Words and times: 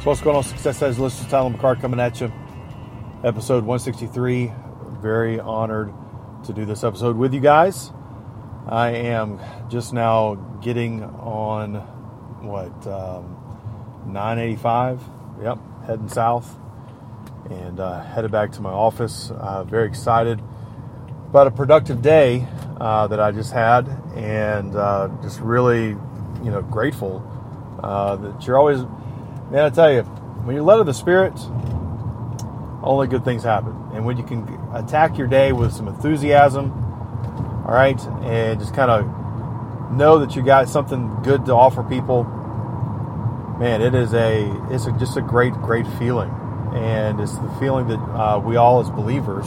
So 0.00 0.08
what's 0.08 0.22
going 0.22 0.34
on, 0.34 0.44
Success 0.44 0.80
Edge 0.80 0.96
listeners? 0.96 1.30
Tyler 1.30 1.50
McCart 1.50 1.82
coming 1.82 2.00
at 2.00 2.22
you. 2.22 2.32
Episode 3.22 3.66
163. 3.66 4.50
Very 5.02 5.38
honored 5.38 5.92
to 6.46 6.54
do 6.54 6.64
this 6.64 6.84
episode 6.84 7.18
with 7.18 7.34
you 7.34 7.40
guys. 7.40 7.92
I 8.66 8.92
am 8.92 9.38
just 9.68 9.92
now 9.92 10.36
getting 10.62 11.02
on 11.02 11.74
what 12.40 12.86
um, 12.86 13.36
985. 14.06 15.02
Yep, 15.42 15.58
heading 15.86 16.08
south 16.08 16.56
and 17.50 17.78
uh, 17.78 18.02
headed 18.02 18.30
back 18.30 18.52
to 18.52 18.62
my 18.62 18.70
office. 18.70 19.30
Uh, 19.30 19.64
very 19.64 19.86
excited 19.86 20.40
about 21.28 21.46
a 21.46 21.50
productive 21.50 22.00
day 22.00 22.48
uh, 22.80 23.06
that 23.08 23.20
I 23.20 23.32
just 23.32 23.52
had, 23.52 23.86
and 24.16 24.74
uh, 24.74 25.10
just 25.20 25.40
really, 25.40 25.88
you 25.88 26.50
know, 26.50 26.62
grateful 26.62 27.22
uh, 27.82 28.16
that 28.16 28.46
you're 28.46 28.56
always 28.58 28.80
Man, 29.50 29.64
I 29.64 29.70
tell 29.70 29.92
you, 29.92 30.02
when 30.02 30.54
you're 30.54 30.64
led 30.64 30.78
of 30.78 30.86
the 30.86 30.94
Spirit, 30.94 31.34
only 32.84 33.08
good 33.08 33.24
things 33.24 33.42
happen. 33.42 33.74
And 33.92 34.04
when 34.04 34.16
you 34.16 34.22
can 34.22 34.46
attack 34.72 35.18
your 35.18 35.26
day 35.26 35.50
with 35.50 35.72
some 35.72 35.88
enthusiasm, 35.88 36.70
all 37.66 37.74
right, 37.74 38.00
and 38.22 38.60
just 38.60 38.74
kind 38.74 38.92
of 38.92 39.90
know 39.90 40.20
that 40.20 40.36
you 40.36 40.42
got 40.42 40.68
something 40.68 41.20
good 41.24 41.46
to 41.46 41.52
offer 41.52 41.82
people, 41.82 42.22
man, 43.58 43.82
it 43.82 43.92
is 43.92 44.14
a 44.14 44.48
it's 44.70 44.86
a, 44.86 44.92
just 44.92 45.16
a 45.16 45.20
great 45.20 45.54
great 45.54 45.86
feeling, 45.98 46.30
and 46.72 47.20
it's 47.20 47.36
the 47.36 47.50
feeling 47.58 47.88
that 47.88 47.98
uh, 47.98 48.38
we 48.38 48.54
all 48.54 48.78
as 48.78 48.88
believers 48.88 49.46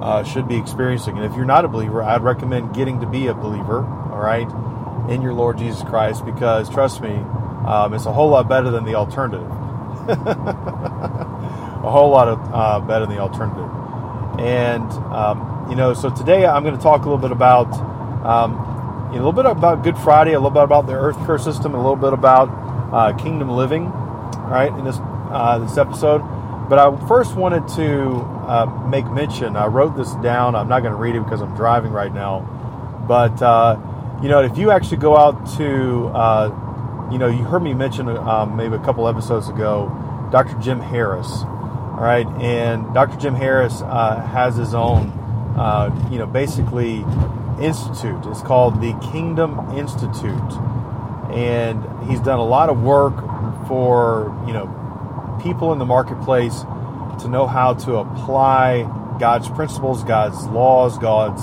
uh, 0.00 0.24
should 0.24 0.48
be 0.48 0.56
experiencing. 0.56 1.18
And 1.18 1.26
if 1.26 1.36
you're 1.36 1.44
not 1.44 1.66
a 1.66 1.68
believer, 1.68 2.02
I'd 2.02 2.22
recommend 2.22 2.74
getting 2.74 2.98
to 3.00 3.06
be 3.06 3.26
a 3.26 3.34
believer, 3.34 3.84
all 3.84 4.22
right, 4.22 4.48
in 5.10 5.20
your 5.20 5.34
Lord 5.34 5.58
Jesus 5.58 5.82
Christ, 5.82 6.24
because 6.24 6.70
trust 6.70 7.02
me, 7.02 7.22
um, 7.68 7.92
it's 7.92 8.06
a 8.06 8.12
whole 8.12 8.30
lot 8.30 8.48
better 8.48 8.70
than 8.70 8.84
the 8.84 8.94
alternative. 8.94 9.42
a 10.08 11.90
whole 11.90 12.08
lot 12.08 12.28
of, 12.28 12.40
uh, 12.50 12.80
better 12.80 13.04
than 13.04 13.14
the 13.14 13.20
alternative. 13.20 13.68
And 14.40 14.90
um, 15.12 15.66
you 15.68 15.76
know, 15.76 15.92
so 15.92 16.08
today 16.08 16.46
I'm 16.46 16.62
going 16.62 16.76
to 16.76 16.82
talk 16.82 17.02
a 17.02 17.04
little 17.04 17.18
bit 17.18 17.30
about 17.30 17.70
um, 18.24 18.54
a 19.10 19.12
little 19.12 19.32
bit 19.32 19.44
about 19.44 19.84
Good 19.84 19.98
Friday, 19.98 20.32
a 20.32 20.38
little 20.38 20.50
bit 20.50 20.62
about 20.62 20.86
the 20.86 20.94
Earth 20.94 21.16
Curse 21.26 21.44
system, 21.44 21.74
a 21.74 21.76
little 21.76 21.96
bit 21.96 22.14
about 22.14 22.48
uh, 22.92 23.12
kingdom 23.16 23.50
living, 23.50 23.90
right? 24.46 24.72
In 24.72 24.84
this 24.84 24.96
uh, 24.98 25.58
this 25.58 25.76
episode. 25.76 26.20
But 26.70 26.78
I 26.78 27.06
first 27.06 27.34
wanted 27.34 27.68
to 27.76 28.20
uh, 28.46 28.66
make 28.88 29.06
mention. 29.10 29.56
I 29.56 29.66
wrote 29.66 29.94
this 29.94 30.14
down. 30.16 30.54
I'm 30.54 30.68
not 30.68 30.80
going 30.80 30.92
to 30.92 30.98
read 30.98 31.16
it 31.16 31.24
because 31.24 31.42
I'm 31.42 31.54
driving 31.54 31.92
right 31.92 32.12
now. 32.12 32.40
But 33.06 33.42
uh, 33.42 33.78
you 34.22 34.28
know, 34.28 34.42
if 34.42 34.56
you 34.56 34.70
actually 34.70 34.98
go 34.98 35.16
out 35.16 35.46
to 35.58 36.08
uh, 36.08 36.67
you 37.10 37.18
know, 37.18 37.28
you 37.28 37.44
heard 37.44 37.62
me 37.62 37.74
mention 37.74 38.08
um, 38.08 38.56
maybe 38.56 38.74
a 38.74 38.80
couple 38.80 39.08
episodes 39.08 39.48
ago, 39.48 39.88
Dr. 40.30 40.58
Jim 40.60 40.80
Harris. 40.80 41.30
All 41.42 42.04
right, 42.04 42.26
and 42.40 42.92
Dr. 42.94 43.16
Jim 43.18 43.34
Harris 43.34 43.82
uh, 43.82 44.20
has 44.20 44.56
his 44.56 44.72
own, 44.74 45.08
uh, 45.56 46.08
you 46.10 46.18
know, 46.18 46.26
basically 46.26 47.04
institute. 47.60 48.24
It's 48.26 48.42
called 48.42 48.80
the 48.80 48.92
Kingdom 49.10 49.58
Institute, 49.76 50.52
and 51.32 51.84
he's 52.08 52.20
done 52.20 52.38
a 52.38 52.44
lot 52.44 52.68
of 52.68 52.82
work 52.82 53.16
for 53.66 54.32
you 54.46 54.52
know 54.52 55.38
people 55.42 55.72
in 55.72 55.78
the 55.78 55.86
marketplace 55.86 56.60
to 57.20 57.28
know 57.28 57.46
how 57.46 57.74
to 57.74 57.96
apply 57.96 58.82
God's 59.18 59.48
principles, 59.48 60.04
God's 60.04 60.46
laws, 60.46 60.98
God's 60.98 61.42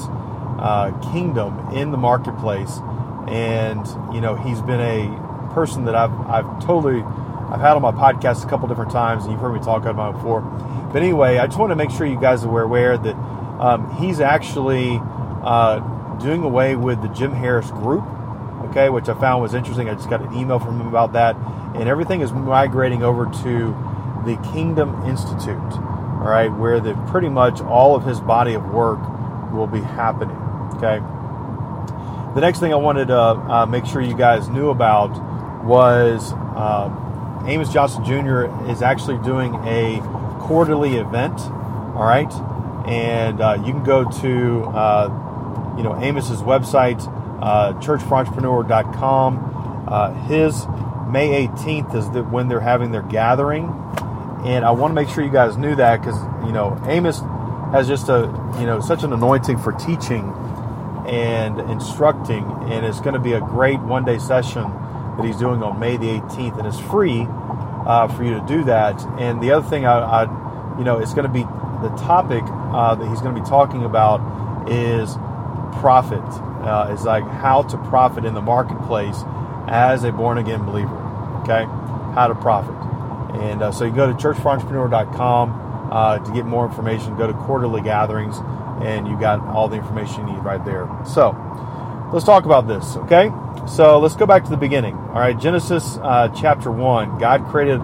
uh, 0.60 0.92
kingdom 1.12 1.74
in 1.74 1.92
the 1.92 1.98
marketplace. 1.98 2.80
And 3.28 3.86
you 4.14 4.22
know, 4.22 4.36
he's 4.36 4.62
been 4.62 4.80
a 4.80 5.25
person 5.56 5.86
that 5.86 5.96
I've, 5.96 6.14
I've 6.30 6.64
totally 6.64 7.02
I've 7.02 7.62
had 7.62 7.74
on 7.74 7.82
my 7.82 7.92
podcast 7.92 8.44
a 8.44 8.50
couple 8.50 8.68
different 8.68 8.92
times, 8.92 9.24
and 9.24 9.32
you've 9.32 9.42
heard 9.42 9.54
me 9.54 9.60
talk 9.60 9.86
about 9.86 10.14
it 10.14 10.18
before. 10.18 10.42
But 10.42 11.02
anyway, 11.02 11.38
I 11.38 11.46
just 11.48 11.58
want 11.58 11.72
to 11.72 11.76
make 11.76 11.92
sure 11.92 12.06
you 12.06 12.20
guys 12.20 12.44
are 12.44 12.62
aware 12.62 12.98
that 12.98 13.16
um, 13.60 13.96
he's 13.98 14.20
actually 14.20 15.00
uh, 15.44 15.80
doing 16.18 16.44
away 16.44 16.76
with 16.76 17.02
the 17.02 17.08
Jim 17.10 17.32
Harris 17.32 17.70
group, 17.72 18.04
okay, 18.70 18.90
which 18.90 19.08
I 19.08 19.14
found 19.20 19.42
was 19.42 19.54
interesting. 19.54 19.90
I 19.90 19.94
just 19.94 20.10
got 20.10 20.22
an 20.22 20.34
email 20.34 20.60
from 20.60 20.82
him 20.82 20.88
about 20.88 21.14
that, 21.14 21.36
and 21.76 21.88
everything 21.88 22.22
is 22.22 22.32
migrating 22.34 23.04
over 23.04 23.26
to 23.44 23.76
the 24.26 24.38
Kingdom 24.52 25.04
Institute, 25.04 25.72
all 25.78 26.28
right, 26.28 26.50
where 26.50 26.80
the 26.80 26.96
pretty 27.12 27.30
much 27.30 27.62
all 27.62 27.96
of 27.96 28.04
his 28.04 28.20
body 28.20 28.56
of 28.56 28.66
work 28.74 29.00
will 29.54 29.68
be 29.68 29.82
happening, 29.82 30.36
okay. 30.76 31.00
The 32.34 32.42
next 32.42 32.60
thing 32.60 32.74
I 32.74 32.78
wanted 32.78 33.08
to 33.10 33.18
uh, 33.18 33.66
make 33.66 33.86
sure 33.86 34.02
you 34.02 34.18
guys 34.18 34.50
knew 34.50 34.70
about 34.70 35.12
was 35.66 36.32
um, 36.56 37.44
Amos 37.48 37.72
Johnson 37.72 38.06
Jr. 38.06 38.46
is 38.70 38.82
actually 38.82 39.22
doing 39.24 39.56
a 39.66 40.00
quarterly 40.40 40.96
event. 40.96 41.40
All 41.96 42.06
right, 42.06 42.32
and 42.88 43.42
uh, 43.42 43.62
you 43.66 43.72
can 43.72 43.84
go 43.84 44.04
to 44.04 44.64
uh, 44.66 45.76
you 45.78 45.84
know 45.84 45.94
Amos's 45.94 46.42
website, 46.42 47.02
uh, 47.42 47.74
churchforentrepreneur.com. 47.74 49.86
Uh, 49.88 50.14
his 50.26 50.68
May 51.08 51.48
18th 51.48 51.96
is 51.96 52.10
the, 52.10 52.24
when 52.24 52.48
they're 52.48 52.60
having 52.60 52.92
their 52.92 53.04
gathering, 53.04 53.66
and 54.44 54.66
I 54.66 54.72
want 54.72 54.92
to 54.92 54.96
make 54.96 55.10
sure 55.10 55.24
you 55.24 55.32
guys 55.32 55.58
knew 55.58 55.76
that 55.76 56.02
because 56.02 56.20
you 56.46 56.52
know 56.52 56.80
Amos 56.86 57.22
has 57.72 57.88
just 57.88 58.10
a 58.10 58.22
you 58.60 58.66
know 58.66 58.82
such 58.82 59.04
an 59.04 59.14
anointing 59.14 59.58
for 59.60 59.72
teaching 59.72 60.34
and 61.08 61.60
instructing, 61.72 62.44
and 62.66 62.86
it's 62.86 63.00
going 63.00 63.14
to 63.14 63.20
be 63.20 63.34
a 63.34 63.42
great 63.42 63.80
one 63.80 64.04
day 64.04 64.18
session 64.18 64.64
that 65.18 65.26
he's 65.26 65.38
doing 65.38 65.64
on 65.64 65.80
May 65.80 65.98
the 65.98 66.08
18th, 66.08 66.58
and 66.58 66.68
it's 66.68 66.80
free 66.80 67.26
uh, 67.30 68.08
for 68.08 68.24
you 68.24 68.34
to 68.40 68.46
do 68.48 68.64
that. 68.66 69.02
And 69.20 69.42
the 69.42 69.52
other 69.52 69.68
thing, 69.68 69.86
I, 69.86 70.00
I 70.00 70.78
you 70.78 70.84
know, 70.84 71.00
it's 71.00 71.14
going 71.14 71.28
to 71.28 71.34
be 71.34 71.44
the 71.82 71.96
topic 71.98 72.44
uh, 72.48 72.96
that 72.96 73.08
he's 73.08 73.22
going 73.22 73.36
to 73.36 73.42
be 73.42 73.48
talking 73.48 73.84
about 73.84 74.70
is 74.70 75.16
profit. 75.80 76.24
Uh, 76.66 76.92
is 76.92 77.04
like 77.04 77.24
how 77.24 77.62
to 77.62 77.78
profit 77.90 78.26
in 78.26 78.34
the 78.34 78.42
marketplace 78.42 79.22
as 79.68 80.04
a 80.04 80.12
born 80.12 80.40
again 80.40 80.66
believer. 80.66 80.98
Okay, 81.42 81.66
how 82.16 82.28
to 82.28 82.36
profit. 82.36 82.76
And 83.40 83.62
uh, 83.62 83.72
so 83.72 83.86
you 83.86 83.92
go 83.92 84.08
to 84.08 84.14
churchforentrepreneur.com 84.14 85.90
uh, 85.92 86.20
to 86.20 86.34
get 86.34 86.46
more 86.46 86.66
information. 86.66 87.16
Go 87.18 87.28
to 87.28 87.34
quarterly 87.34 87.82
gatherings, 87.82 88.38
and 88.82 89.08
you 89.08 89.20
got 89.20 89.42
all 89.42 89.68
the 89.68 89.76
information 89.76 90.28
you 90.28 90.34
need 90.34 90.44
right 90.44 90.64
there. 90.66 90.90
So 91.06 91.36
let's 92.12 92.26
talk 92.26 92.46
about 92.46 92.68
this. 92.68 92.96
Okay. 92.98 93.32
So 93.68 94.00
let's 94.00 94.16
go 94.16 94.28
back 94.28 94.44
to 94.44 94.50
the 94.50 94.58
beginning. 94.58 94.96
All 94.96 95.14
right, 95.16 95.38
Genesis 95.38 95.98
uh, 96.02 96.30
chapter 96.36 96.72
one. 96.72 97.18
God 97.18 97.48
created, 97.48 97.80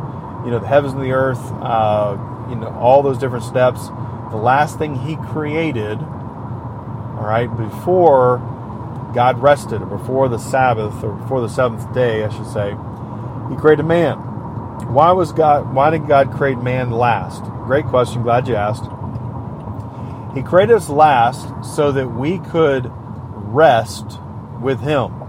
you 0.45 0.51
know, 0.51 0.59
the 0.59 0.67
heavens 0.67 0.93
and 0.93 1.01
the 1.01 1.11
earth. 1.11 1.41
Uh, 1.59 2.17
you 2.49 2.55
know, 2.55 2.69
all 2.79 3.01
those 3.01 3.17
different 3.17 3.43
steps. 3.45 3.87
The 4.29 4.37
last 4.37 4.77
thing 4.77 4.95
He 4.95 5.15
created, 5.15 5.97
all 5.97 7.25
right, 7.25 7.47
before 7.47 8.37
God 9.15 9.41
rested, 9.41 9.81
or 9.81 9.97
before 9.97 10.29
the 10.29 10.37
Sabbath, 10.37 11.03
or 11.03 11.13
before 11.13 11.41
the 11.41 11.49
seventh 11.49 11.91
day, 11.93 12.23
I 12.23 12.29
should 12.29 12.47
say, 12.47 12.75
He 13.49 13.55
created 13.55 13.83
man. 13.83 14.17
Why 14.93 15.11
was 15.13 15.31
God? 15.31 15.73
Why 15.73 15.89
did 15.89 16.07
God 16.07 16.31
create 16.31 16.59
man 16.59 16.91
last? 16.91 17.43
Great 17.65 17.85
question. 17.85 18.21
Glad 18.21 18.47
you 18.47 18.55
asked. 18.55 18.85
He 20.35 20.43
created 20.43 20.75
us 20.75 20.89
last 20.89 21.65
so 21.75 21.91
that 21.91 22.07
we 22.09 22.37
could 22.37 22.91
rest 23.33 24.19
with 24.61 24.79
Him 24.81 25.20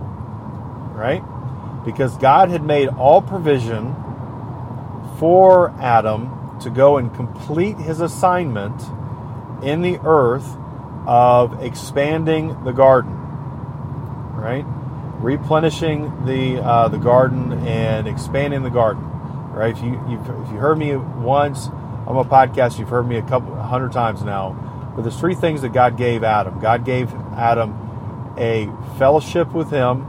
right? 1.02 1.84
Because 1.84 2.16
God 2.18 2.48
had 2.48 2.62
made 2.62 2.88
all 2.88 3.20
provision 3.20 3.92
for 5.18 5.70
Adam 5.80 6.58
to 6.60 6.70
go 6.70 6.96
and 6.96 7.12
complete 7.12 7.76
his 7.76 8.00
assignment 8.00 8.80
in 9.64 9.82
the 9.82 9.98
earth 10.04 10.56
of 11.04 11.60
expanding 11.60 12.62
the 12.62 12.70
garden, 12.70 13.14
right? 14.34 14.64
Replenishing 15.18 16.24
the 16.24 16.62
uh, 16.62 16.86
the 16.86 16.98
garden 16.98 17.66
and 17.66 18.06
expanding 18.06 18.62
the 18.62 18.70
garden, 18.70 19.02
right? 19.50 19.76
If 19.76 19.82
you 19.82 19.94
if 20.06 20.52
you 20.52 20.58
heard 20.58 20.78
me 20.78 20.94
once 20.94 21.66
on 22.06 22.14
my 22.14 22.22
podcast, 22.22 22.78
you've 22.78 22.90
heard 22.90 23.08
me 23.08 23.16
a 23.16 23.22
couple 23.22 23.54
a 23.54 23.62
hundred 23.62 23.90
times 23.90 24.22
now. 24.22 24.92
But 24.94 25.02
there's 25.02 25.18
three 25.18 25.34
things 25.34 25.62
that 25.62 25.72
God 25.72 25.96
gave 25.96 26.22
Adam. 26.22 26.60
God 26.60 26.84
gave 26.84 27.12
Adam 27.34 28.34
a 28.38 28.70
fellowship 28.98 29.52
with 29.52 29.70
Him 29.70 30.06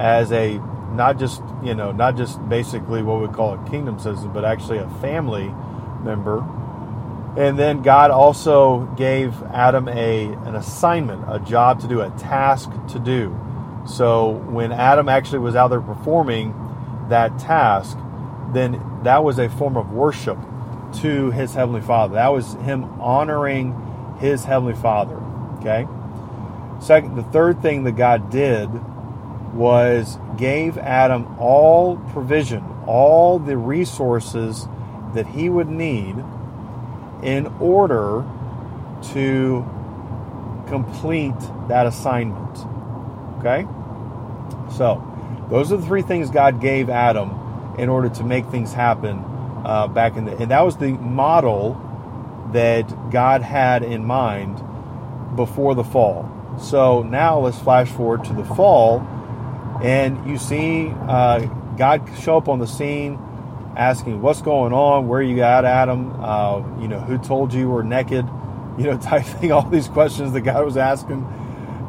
as 0.00 0.32
a 0.32 0.58
not 0.92 1.18
just 1.18 1.42
you 1.62 1.74
know 1.74 1.92
not 1.92 2.16
just 2.16 2.46
basically 2.48 3.02
what 3.02 3.20
we 3.20 3.28
call 3.28 3.54
a 3.54 3.70
kingdom 3.70 3.98
citizen, 3.98 4.32
but 4.32 4.44
actually 4.44 4.78
a 4.78 4.88
family 5.00 5.54
member. 6.02 6.44
And 7.36 7.56
then 7.56 7.82
God 7.82 8.10
also 8.10 8.86
gave 8.96 9.40
Adam 9.44 9.88
a 9.88 10.24
an 10.24 10.56
assignment, 10.56 11.24
a 11.28 11.38
job 11.38 11.80
to 11.82 11.86
do, 11.86 12.00
a 12.00 12.10
task 12.10 12.70
to 12.88 12.98
do. 12.98 13.38
So 13.86 14.30
when 14.30 14.72
Adam 14.72 15.08
actually 15.08 15.40
was 15.40 15.54
out 15.54 15.68
there 15.68 15.80
performing 15.80 16.54
that 17.08 17.38
task, 17.38 17.96
then 18.52 18.82
that 19.04 19.22
was 19.22 19.38
a 19.38 19.48
form 19.50 19.76
of 19.76 19.92
worship 19.92 20.38
to 21.02 21.30
his 21.30 21.54
heavenly 21.54 21.82
Father. 21.82 22.14
That 22.14 22.32
was 22.32 22.54
him 22.54 22.84
honoring 23.00 24.16
his 24.18 24.44
heavenly 24.44 24.74
Father. 24.74 25.16
Okay. 25.60 25.86
Second, 26.80 27.14
the 27.14 27.22
third 27.22 27.60
thing 27.60 27.84
that 27.84 27.92
God 27.92 28.30
did 28.30 28.70
was 29.54 30.18
gave 30.36 30.78
Adam 30.78 31.36
all 31.38 31.96
provision, 32.12 32.64
all 32.86 33.38
the 33.38 33.56
resources 33.56 34.68
that 35.14 35.26
he 35.26 35.48
would 35.48 35.68
need 35.68 36.16
in 37.22 37.46
order 37.60 38.24
to 39.12 39.64
complete 40.68 41.34
that 41.68 41.86
assignment. 41.86 42.58
Okay? 43.38 43.66
So, 44.76 45.06
those 45.50 45.72
are 45.72 45.76
the 45.76 45.86
three 45.86 46.02
things 46.02 46.30
God 46.30 46.60
gave 46.60 46.88
Adam 46.88 47.74
in 47.78 47.88
order 47.88 48.08
to 48.08 48.24
make 48.24 48.46
things 48.46 48.72
happen 48.72 49.24
uh, 49.64 49.88
back 49.88 50.16
in 50.16 50.26
the. 50.26 50.36
And 50.36 50.50
that 50.50 50.60
was 50.60 50.76
the 50.76 50.92
model 50.92 51.80
that 52.52 53.10
God 53.10 53.42
had 53.42 53.82
in 53.82 54.04
mind 54.04 54.62
before 55.36 55.74
the 55.74 55.84
fall. 55.84 56.28
So 56.60 57.02
now 57.02 57.38
let's 57.40 57.58
flash 57.58 57.88
forward 57.88 58.24
to 58.24 58.32
the 58.32 58.44
fall, 58.44 59.00
and 59.82 60.28
you 60.28 60.38
see 60.38 60.88
uh, 60.88 61.40
God 61.76 62.08
show 62.20 62.36
up 62.36 62.48
on 62.48 62.58
the 62.58 62.66
scene, 62.66 63.18
asking, 63.76 64.20
"What's 64.20 64.42
going 64.42 64.72
on? 64.72 65.08
Where 65.08 65.22
you 65.22 65.42
at, 65.42 65.64
Adam? 65.64 66.12
Uh, 66.20 66.58
you 66.80 66.88
know, 66.88 67.00
who 67.00 67.18
told 67.18 67.52
you 67.54 67.70
we're 67.70 67.82
naked? 67.82 68.26
You 68.78 68.86
know, 68.86 68.96
type 68.96 69.24
thing. 69.24 69.52
All 69.52 69.68
these 69.68 69.88
questions 69.88 70.32
that 70.32 70.40
God 70.40 70.64
was 70.64 70.78
asking, 70.78 71.26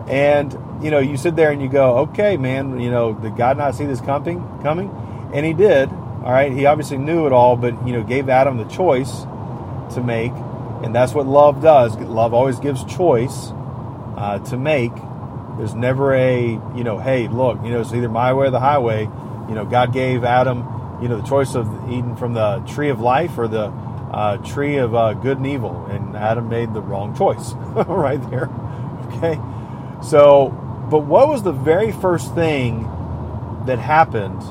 and 0.10 0.52
you 0.84 0.92
know, 0.92 1.00
you 1.00 1.16
sit 1.16 1.38
there 1.38 1.52
and 1.52 1.62
you 1.62 1.70
go, 1.70 2.00
"Okay, 2.00 2.36
man. 2.36 2.82
You 2.82 2.92
know, 2.92 3.14
did 3.14 3.38
God 3.38 3.58
not 3.58 3.76
see 3.76 3.86
this 3.86 4.02
coming? 4.02 4.40
Coming?" 4.62 4.90
And 5.34 5.46
He 5.46 5.54
did. 5.54 5.90
All 5.90 6.32
right. 6.32 6.52
He 6.52 6.66
obviously 6.66 6.98
knew 6.98 7.28
it 7.28 7.32
all, 7.32 7.56
but 7.56 7.88
you 7.88 7.94
know, 7.94 8.04
gave 8.04 8.28
Adam 8.28 8.58
the 8.58 8.66
choice 8.66 9.22
to 9.94 10.02
make, 10.04 10.34
and 10.84 10.94
that's 10.94 11.14
what 11.14 11.28
love 11.28 11.62
does. 11.62 11.96
Love 11.98 12.34
always 12.34 12.60
gives 12.60 12.84
choice 12.84 13.52
uh, 14.18 14.40
to 14.50 14.58
make. 14.58 14.92
There's 15.62 15.76
never 15.76 16.12
a, 16.16 16.44
you 16.76 16.84
know, 16.84 16.98
hey, 16.98 17.28
look, 17.28 17.64
you 17.64 17.70
know, 17.70 17.82
it's 17.82 17.94
either 17.94 18.10
my 18.10 18.34
way 18.34 18.48
or 18.48 18.50
the 18.50 18.60
highway. 18.60 19.02
You 19.02 19.54
know, 19.54 19.64
God 19.64 19.94
gave 19.94 20.24
Adam, 20.24 20.66
you 21.04 21.08
know, 21.08 21.22
the 21.22 21.28
choice 21.28 21.54
of 21.54 21.68
eating 21.88 22.16
from 22.16 22.34
the 22.34 22.62
tree 22.62 22.90
of 22.90 23.00
life 23.00 23.38
or 23.38 23.48
the 23.48 23.66
uh, 24.12 24.38
tree 24.38 24.78
of 24.78 24.96
uh, 24.96 25.14
good 25.14 25.38
and 25.38 25.46
evil, 25.46 25.86
and 25.86 26.18
Adam 26.18 26.50
made 26.50 26.74
the 26.74 26.82
wrong 26.82 27.16
choice 27.16 27.54
right 27.88 28.20
there. 28.32 28.50
Okay, 29.12 29.40
so, 30.04 30.50
but 30.90 31.02
what 31.02 31.28
was 31.28 31.44
the 31.44 31.52
very 31.52 31.92
first 31.92 32.34
thing 32.34 32.82
that 33.68 33.78
happened 33.78 34.42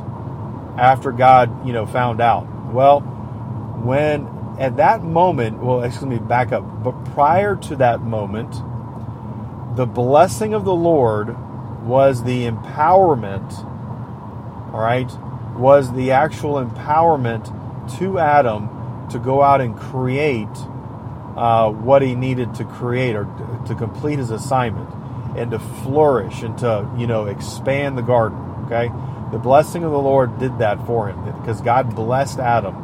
after 0.78 1.10
God, 1.10 1.66
you 1.66 1.72
know, 1.72 1.86
found 1.86 2.20
out? 2.20 2.46
Well, 2.72 3.00
when 3.00 4.28
at 4.60 4.76
that 4.76 5.02
moment, 5.02 5.60
well, 5.60 5.82
excuse 5.82 6.06
me, 6.06 6.18
back 6.20 6.52
up, 6.52 6.84
but 6.84 6.92
prior 7.06 7.56
to 7.56 7.74
that 7.76 8.00
moment, 8.00 8.62
the 9.76 9.86
blessing 9.86 10.54
of 10.54 10.64
the 10.64 10.74
Lord 10.74 11.36
was 11.84 12.24
the 12.24 12.46
empowerment, 12.46 13.52
all 14.72 14.80
right, 14.80 15.10
was 15.56 15.92
the 15.92 16.10
actual 16.10 16.54
empowerment 16.64 17.46
to 17.98 18.18
Adam 18.18 18.68
to 19.10 19.18
go 19.18 19.42
out 19.42 19.60
and 19.60 19.76
create 19.76 20.48
uh, 21.36 21.70
what 21.70 22.02
he 22.02 22.14
needed 22.14 22.54
to 22.54 22.64
create 22.64 23.14
or 23.14 23.24
to 23.66 23.74
complete 23.74 24.18
his 24.18 24.30
assignment 24.30 24.88
and 25.36 25.52
to 25.52 25.58
flourish 25.58 26.42
and 26.42 26.58
to, 26.58 26.88
you 26.98 27.06
know, 27.06 27.26
expand 27.26 27.96
the 27.96 28.02
garden, 28.02 28.38
okay? 28.66 28.90
The 29.30 29.38
blessing 29.38 29.84
of 29.84 29.92
the 29.92 29.98
Lord 29.98 30.38
did 30.38 30.58
that 30.58 30.84
for 30.86 31.08
him 31.08 31.24
because 31.40 31.60
God 31.60 31.94
blessed 31.94 32.38
Adam 32.40 32.74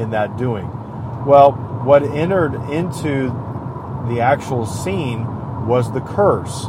in 0.00 0.10
that 0.10 0.36
doing. 0.36 0.66
Well, 1.24 1.52
what 1.84 2.02
entered 2.02 2.54
into 2.70 3.28
the 4.08 4.20
actual 4.20 4.66
scene 4.66 5.26
was 5.68 5.92
the 5.92 6.00
curse. 6.00 6.66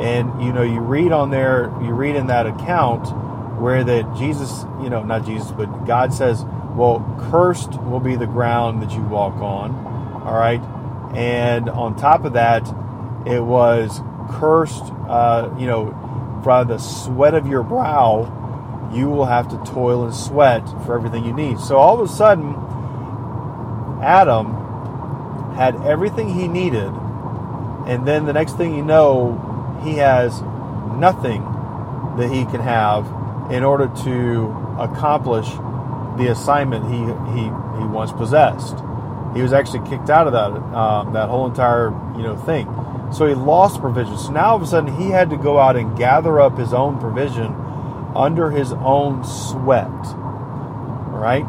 And 0.00 0.42
you 0.42 0.52
know, 0.52 0.62
you 0.62 0.80
read 0.80 1.12
on 1.12 1.30
there, 1.30 1.70
you 1.82 1.92
read 1.92 2.16
in 2.16 2.28
that 2.28 2.46
account 2.46 3.08
where 3.60 3.84
that 3.84 4.16
Jesus, 4.16 4.64
you 4.82 4.88
know, 4.88 5.02
not 5.02 5.26
Jesus, 5.26 5.50
but 5.50 5.84
God 5.84 6.14
says, 6.14 6.46
"Well, 6.74 7.04
cursed 7.30 7.78
will 7.82 8.00
be 8.00 8.16
the 8.16 8.26
ground 8.26 8.82
that 8.82 8.92
you 8.92 9.02
walk 9.02 9.34
on." 9.42 9.74
All 10.24 10.34
right, 10.38 10.62
and 11.14 11.68
on 11.68 11.96
top 11.96 12.24
of 12.24 12.32
that, 12.32 12.72
it 13.26 13.44
was 13.44 14.00
cursed. 14.30 14.90
Uh, 15.06 15.50
you 15.58 15.66
know, 15.66 16.40
from 16.42 16.68
the 16.68 16.78
sweat 16.78 17.34
of 17.34 17.46
your 17.46 17.62
brow, 17.62 18.88
you 18.94 19.10
will 19.10 19.26
have 19.26 19.48
to 19.48 19.58
toil 19.70 20.04
and 20.04 20.14
sweat 20.14 20.66
for 20.86 20.94
everything 20.94 21.24
you 21.24 21.34
need. 21.34 21.58
So 21.58 21.76
all 21.76 22.00
of 22.00 22.08
a 22.08 22.12
sudden, 22.12 22.54
Adam 24.02 24.54
had 25.56 25.74
everything 25.84 26.30
he 26.30 26.48
needed 26.48 26.90
and 27.90 28.06
then 28.06 28.24
the 28.24 28.32
next 28.32 28.56
thing 28.56 28.76
you 28.76 28.84
know, 28.84 29.80
he 29.82 29.94
has 29.94 30.40
nothing 30.96 31.42
that 32.16 32.30
he 32.30 32.44
can 32.44 32.60
have 32.60 33.04
in 33.50 33.64
order 33.64 33.90
to 34.04 34.46
accomplish 34.78 35.48
the 36.16 36.28
assignment 36.30 36.84
he 36.84 36.98
he, 37.34 37.46
he 37.46 37.86
once 37.88 38.12
possessed. 38.12 38.76
He 39.34 39.42
was 39.42 39.52
actually 39.52 39.88
kicked 39.88 40.08
out 40.08 40.28
of 40.28 40.32
that 40.34 40.52
um, 40.78 41.12
that 41.14 41.28
whole 41.28 41.48
entire 41.48 41.90
you 42.16 42.22
know 42.22 42.36
thing. 42.36 42.68
So 43.12 43.26
he 43.26 43.34
lost 43.34 43.80
provision. 43.80 44.16
So 44.18 44.30
now 44.30 44.50
all 44.50 44.56
of 44.56 44.62
a 44.62 44.66
sudden 44.66 44.94
he 44.96 45.10
had 45.10 45.28
to 45.30 45.36
go 45.36 45.58
out 45.58 45.74
and 45.74 45.98
gather 45.98 46.40
up 46.40 46.56
his 46.58 46.72
own 46.72 47.00
provision 47.00 47.46
under 48.14 48.52
his 48.52 48.70
own 48.72 49.24
sweat. 49.24 49.90
All 49.90 51.18
right. 51.18 51.48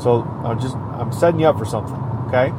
So 0.00 0.22
I'm 0.44 0.58
just 0.60 0.74
I'm 0.74 1.12
setting 1.12 1.38
you 1.38 1.46
up 1.46 1.58
for 1.58 1.64
something. 1.64 1.94
Okay. 2.26 2.52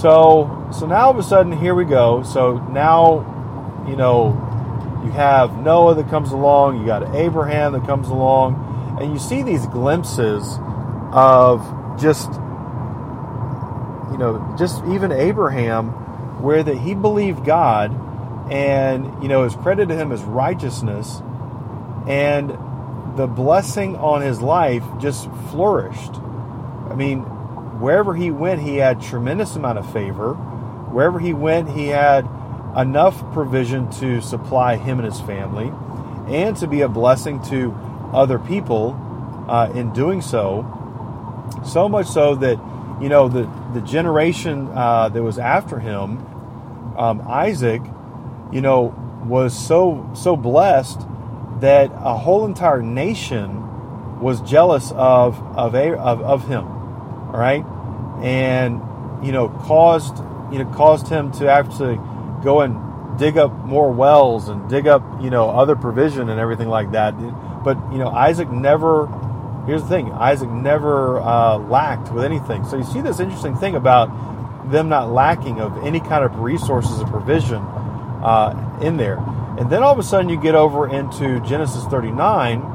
So 0.00 0.68
so 0.72 0.86
now 0.86 1.06
all 1.06 1.10
of 1.10 1.18
a 1.18 1.22
sudden 1.22 1.52
here 1.52 1.74
we 1.74 1.84
go. 1.84 2.22
So 2.22 2.58
now 2.68 3.84
you 3.88 3.96
know 3.96 4.40
you 5.04 5.10
have 5.12 5.58
Noah 5.58 5.94
that 5.94 6.08
comes 6.08 6.32
along, 6.32 6.80
you 6.80 6.86
got 6.86 7.14
Abraham 7.14 7.72
that 7.72 7.86
comes 7.86 8.08
along, 8.08 8.98
and 9.00 9.12
you 9.12 9.18
see 9.18 9.42
these 9.42 9.66
glimpses 9.66 10.58
of 11.12 11.60
just 12.00 12.32
you 14.10 14.18
know 14.18 14.54
just 14.58 14.84
even 14.86 15.12
Abraham 15.12 15.90
where 16.42 16.62
that 16.62 16.76
he 16.76 16.94
believed 16.94 17.44
God 17.44 17.92
and 18.50 19.22
you 19.22 19.28
know 19.28 19.44
is 19.44 19.54
credited 19.54 19.90
to 19.90 19.96
him 19.96 20.12
as 20.12 20.22
righteousness 20.22 21.22
and 22.06 22.50
the 23.16 23.26
blessing 23.26 23.96
on 23.96 24.20
his 24.22 24.40
life 24.40 24.84
just 24.98 25.30
flourished. 25.50 26.16
I 26.90 26.94
mean, 26.94 27.24
wherever 27.80 28.14
he 28.14 28.30
went, 28.30 28.60
he 28.60 28.76
had 28.76 29.02
tremendous 29.02 29.56
amount 29.56 29.78
of 29.78 29.92
favor. 29.92 30.34
Wherever 30.34 31.18
he 31.18 31.32
went, 31.32 31.68
he 31.70 31.88
had 31.88 32.28
enough 32.76 33.18
provision 33.32 33.90
to 33.92 34.20
supply 34.20 34.76
him 34.76 34.98
and 34.98 35.06
his 35.06 35.20
family, 35.20 35.72
and 36.28 36.56
to 36.56 36.66
be 36.66 36.82
a 36.82 36.88
blessing 36.88 37.42
to 37.44 37.72
other 38.12 38.38
people 38.38 38.96
uh, 39.48 39.70
in 39.74 39.92
doing 39.92 40.20
so. 40.20 40.70
So 41.64 41.88
much 41.88 42.06
so 42.06 42.34
that 42.36 42.58
you 43.00 43.08
know 43.08 43.28
the 43.28 43.50
the 43.74 43.80
generation 43.80 44.68
uh, 44.72 45.08
that 45.08 45.22
was 45.22 45.38
after 45.38 45.78
him, 45.78 46.24
um, 46.96 47.22
Isaac, 47.26 47.82
you 48.52 48.60
know, 48.60 48.94
was 49.26 49.56
so 49.56 50.10
so 50.14 50.36
blessed 50.36 51.00
that 51.60 51.90
a 51.94 52.16
whole 52.16 52.44
entire 52.46 52.82
nation 52.82 54.20
was 54.20 54.40
jealous 54.42 54.90
of 54.92 55.40
of 55.56 55.74
of, 55.74 56.22
of 56.22 56.48
him 56.48 56.73
all 57.34 57.40
right, 57.40 57.66
and 58.22 58.80
you 59.26 59.32
know 59.32 59.48
caused 59.48 60.18
you 60.52 60.62
know 60.62 60.72
caused 60.72 61.08
him 61.08 61.32
to 61.32 61.50
actually 61.50 61.96
go 62.44 62.60
and 62.60 63.18
dig 63.18 63.36
up 63.36 63.52
more 63.64 63.90
wells 63.90 64.48
and 64.48 64.68
dig 64.70 64.86
up 64.86 65.02
you 65.20 65.30
know 65.30 65.50
other 65.50 65.74
provision 65.74 66.28
and 66.28 66.38
everything 66.38 66.68
like 66.68 66.92
that. 66.92 67.12
But 67.64 67.76
you 67.90 67.98
know 67.98 68.08
Isaac 68.08 68.50
never. 68.50 69.08
Here's 69.66 69.82
the 69.82 69.88
thing: 69.88 70.12
Isaac 70.12 70.48
never 70.48 71.18
uh, 71.18 71.58
lacked 71.58 72.12
with 72.12 72.24
anything. 72.24 72.64
So 72.66 72.76
you 72.76 72.84
see 72.84 73.00
this 73.00 73.18
interesting 73.18 73.56
thing 73.56 73.74
about 73.74 74.70
them 74.70 74.88
not 74.88 75.10
lacking 75.10 75.60
of 75.60 75.84
any 75.84 75.98
kind 75.98 76.24
of 76.24 76.38
resources 76.38 77.00
or 77.00 77.06
provision 77.08 77.62
uh, 78.22 78.78
in 78.80 78.96
there. 78.96 79.18
And 79.58 79.70
then 79.70 79.82
all 79.82 79.92
of 79.92 79.98
a 79.98 80.04
sudden 80.04 80.28
you 80.28 80.40
get 80.40 80.54
over 80.54 80.88
into 80.88 81.40
Genesis 81.40 81.84
39 81.86 82.73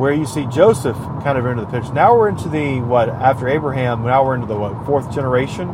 where 0.00 0.14
you 0.14 0.24
see 0.24 0.46
Joseph 0.46 0.96
kind 1.22 1.36
of 1.36 1.44
into 1.44 1.62
the 1.62 1.70
picture. 1.70 1.92
Now 1.92 2.16
we're 2.16 2.30
into 2.30 2.48
the 2.48 2.80
what 2.80 3.10
after 3.10 3.46
Abraham. 3.48 4.02
Now 4.02 4.24
we're 4.24 4.34
into 4.34 4.46
the 4.46 4.56
what 4.56 4.86
fourth 4.86 5.14
generation. 5.14 5.68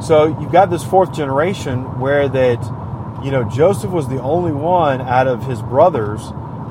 So 0.00 0.34
you've 0.40 0.50
got 0.50 0.70
this 0.70 0.82
fourth 0.82 1.12
generation 1.12 2.00
where 2.00 2.26
that 2.26 2.64
you 3.22 3.30
know 3.30 3.44
Joseph 3.44 3.90
was 3.90 4.08
the 4.08 4.20
only 4.22 4.52
one 4.52 5.02
out 5.02 5.26
of 5.26 5.44
his 5.44 5.60
brothers 5.60 6.22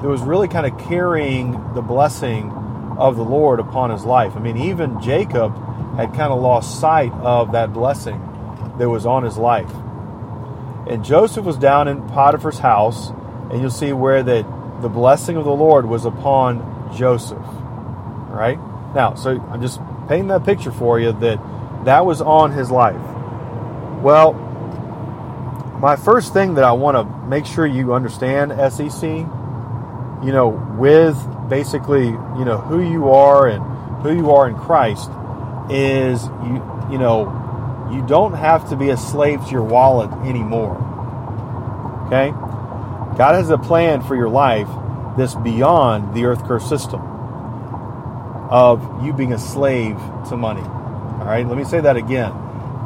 that 0.01 0.07
was 0.07 0.21
really 0.21 0.47
kind 0.47 0.65
of 0.65 0.79
carrying 0.87 1.51
the 1.75 1.81
blessing 1.83 2.49
of 2.97 3.15
the 3.15 3.23
Lord 3.23 3.59
upon 3.59 3.91
his 3.91 4.03
life. 4.03 4.35
I 4.35 4.39
mean, 4.39 4.57
even 4.57 4.99
Jacob 4.99 5.55
had 5.95 6.07
kind 6.15 6.33
of 6.33 6.41
lost 6.41 6.79
sight 6.79 7.11
of 7.13 7.51
that 7.51 7.71
blessing 7.71 8.19
that 8.79 8.89
was 8.89 9.05
on 9.05 9.23
his 9.23 9.37
life. 9.37 9.71
And 10.87 11.05
Joseph 11.05 11.45
was 11.45 11.57
down 11.57 11.87
in 11.87 12.07
Potiphar's 12.07 12.57
house, 12.57 13.09
and 13.51 13.61
you'll 13.61 13.69
see 13.69 13.93
where 13.93 14.23
that 14.23 14.58
the 14.81 14.89
blessing 14.89 15.38
of 15.38 15.45
the 15.45 15.51
Lord 15.51 15.86
was 15.86 16.05
upon 16.05 16.95
Joseph. 16.95 17.38
Right? 17.39 18.59
Now, 18.93 19.15
so 19.15 19.39
I'm 19.51 19.62
just 19.62 19.79
painting 20.07 20.27
that 20.27 20.43
picture 20.43 20.71
for 20.71 21.00
you 21.00 21.12
that 21.12 21.39
that 21.86 22.05
was 22.05 22.21
on 22.21 22.51
his 22.51 22.71
life. 22.71 23.01
Well, 24.01 24.33
my 25.79 25.95
first 25.95 26.33
thing 26.33 26.55
that 26.55 26.63
I 26.63 26.71
want 26.74 26.98
to 26.98 27.27
make 27.27 27.45
sure 27.45 27.65
you 27.65 27.93
understand, 27.93 28.51
SEC, 28.74 29.03
you 29.03 30.31
know, 30.31 30.50
with 30.77 31.17
basically, 31.50 32.07
you 32.07 32.45
know, 32.45 32.57
who 32.57 32.81
you 32.81 33.09
are 33.12 33.48
and 33.48 33.63
who 34.01 34.15
you 34.15 34.31
are 34.31 34.50
in 34.50 34.55
Christ 34.55 35.09
is 35.69 36.25
you 36.43 36.79
you 36.89 36.98
know, 36.98 37.88
you 37.91 38.05
don't 38.05 38.33
have 38.33 38.69
to 38.69 38.75
be 38.75 38.89
a 38.89 38.98
slave 38.98 39.45
to 39.45 39.51
your 39.51 39.63
wallet 39.63 40.12
anymore. 40.27 40.77
Okay? 42.07 42.33
God 43.19 43.35
has 43.35 43.49
a 43.49 43.57
plan 43.57 44.01
for 44.01 44.15
your 44.15 44.29
life 44.29 44.69
that's 45.17 45.35
beyond 45.35 46.15
the 46.15 46.23
earth 46.23 46.45
curse 46.45 46.69
system 46.69 47.01
of 48.49 49.03
you 49.03 49.11
being 49.11 49.33
a 49.33 49.38
slave 49.38 49.97
to 50.29 50.38
money. 50.38 50.61
All 50.61 51.25
right, 51.25 51.45
let 51.45 51.57
me 51.57 51.65
say 51.65 51.81
that 51.81 51.97
again. 51.97 52.31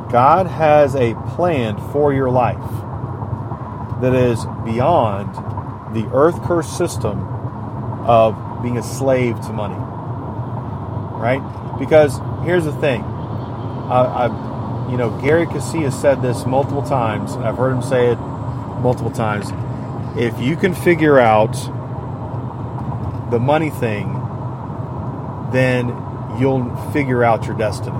God 0.09 0.47
has 0.47 0.95
a 0.95 1.13
plan 1.35 1.77
for 1.91 2.11
your 2.13 2.31
life 2.31 2.57
that 4.01 4.15
is 4.15 4.43
beyond 4.65 5.35
the 5.95 6.09
earth 6.11 6.41
curse 6.41 6.67
system 6.67 7.19
of 8.07 8.63
being 8.63 8.79
a 8.79 8.83
slave 8.83 9.39
to 9.41 9.53
money. 9.53 9.75
Right? 11.21 11.77
Because 11.77 12.19
here's 12.43 12.65
the 12.65 12.73
thing. 12.73 13.03
I, 13.03 14.25
I 14.25 14.89
you 14.89 14.97
know, 14.97 15.11
Gary 15.21 15.45
Keesee 15.45 15.93
said 15.93 16.23
this 16.23 16.47
multiple 16.47 16.81
times, 16.81 17.33
and 17.33 17.43
I've 17.43 17.57
heard 17.57 17.73
him 17.73 17.83
say 17.83 18.07
it 18.07 18.15
multiple 18.81 19.11
times. 19.11 19.51
If 20.15 20.39
you 20.39 20.55
can 20.55 20.75
figure 20.75 21.19
out 21.19 21.53
the 23.31 23.39
money 23.39 23.71
thing, 23.71 24.13
then 25.51 25.87
you'll 26.39 26.75
figure 26.91 27.23
out 27.23 27.45
your 27.47 27.57
destiny. 27.57 27.97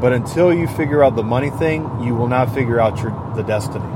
But 0.00 0.12
until 0.12 0.52
you 0.52 0.68
figure 0.68 1.02
out 1.02 1.16
the 1.16 1.22
money 1.22 1.50
thing, 1.50 2.02
you 2.02 2.14
will 2.14 2.28
not 2.28 2.52
figure 2.54 2.78
out 2.78 3.00
your 3.02 3.10
the 3.34 3.42
destiny. 3.42 3.86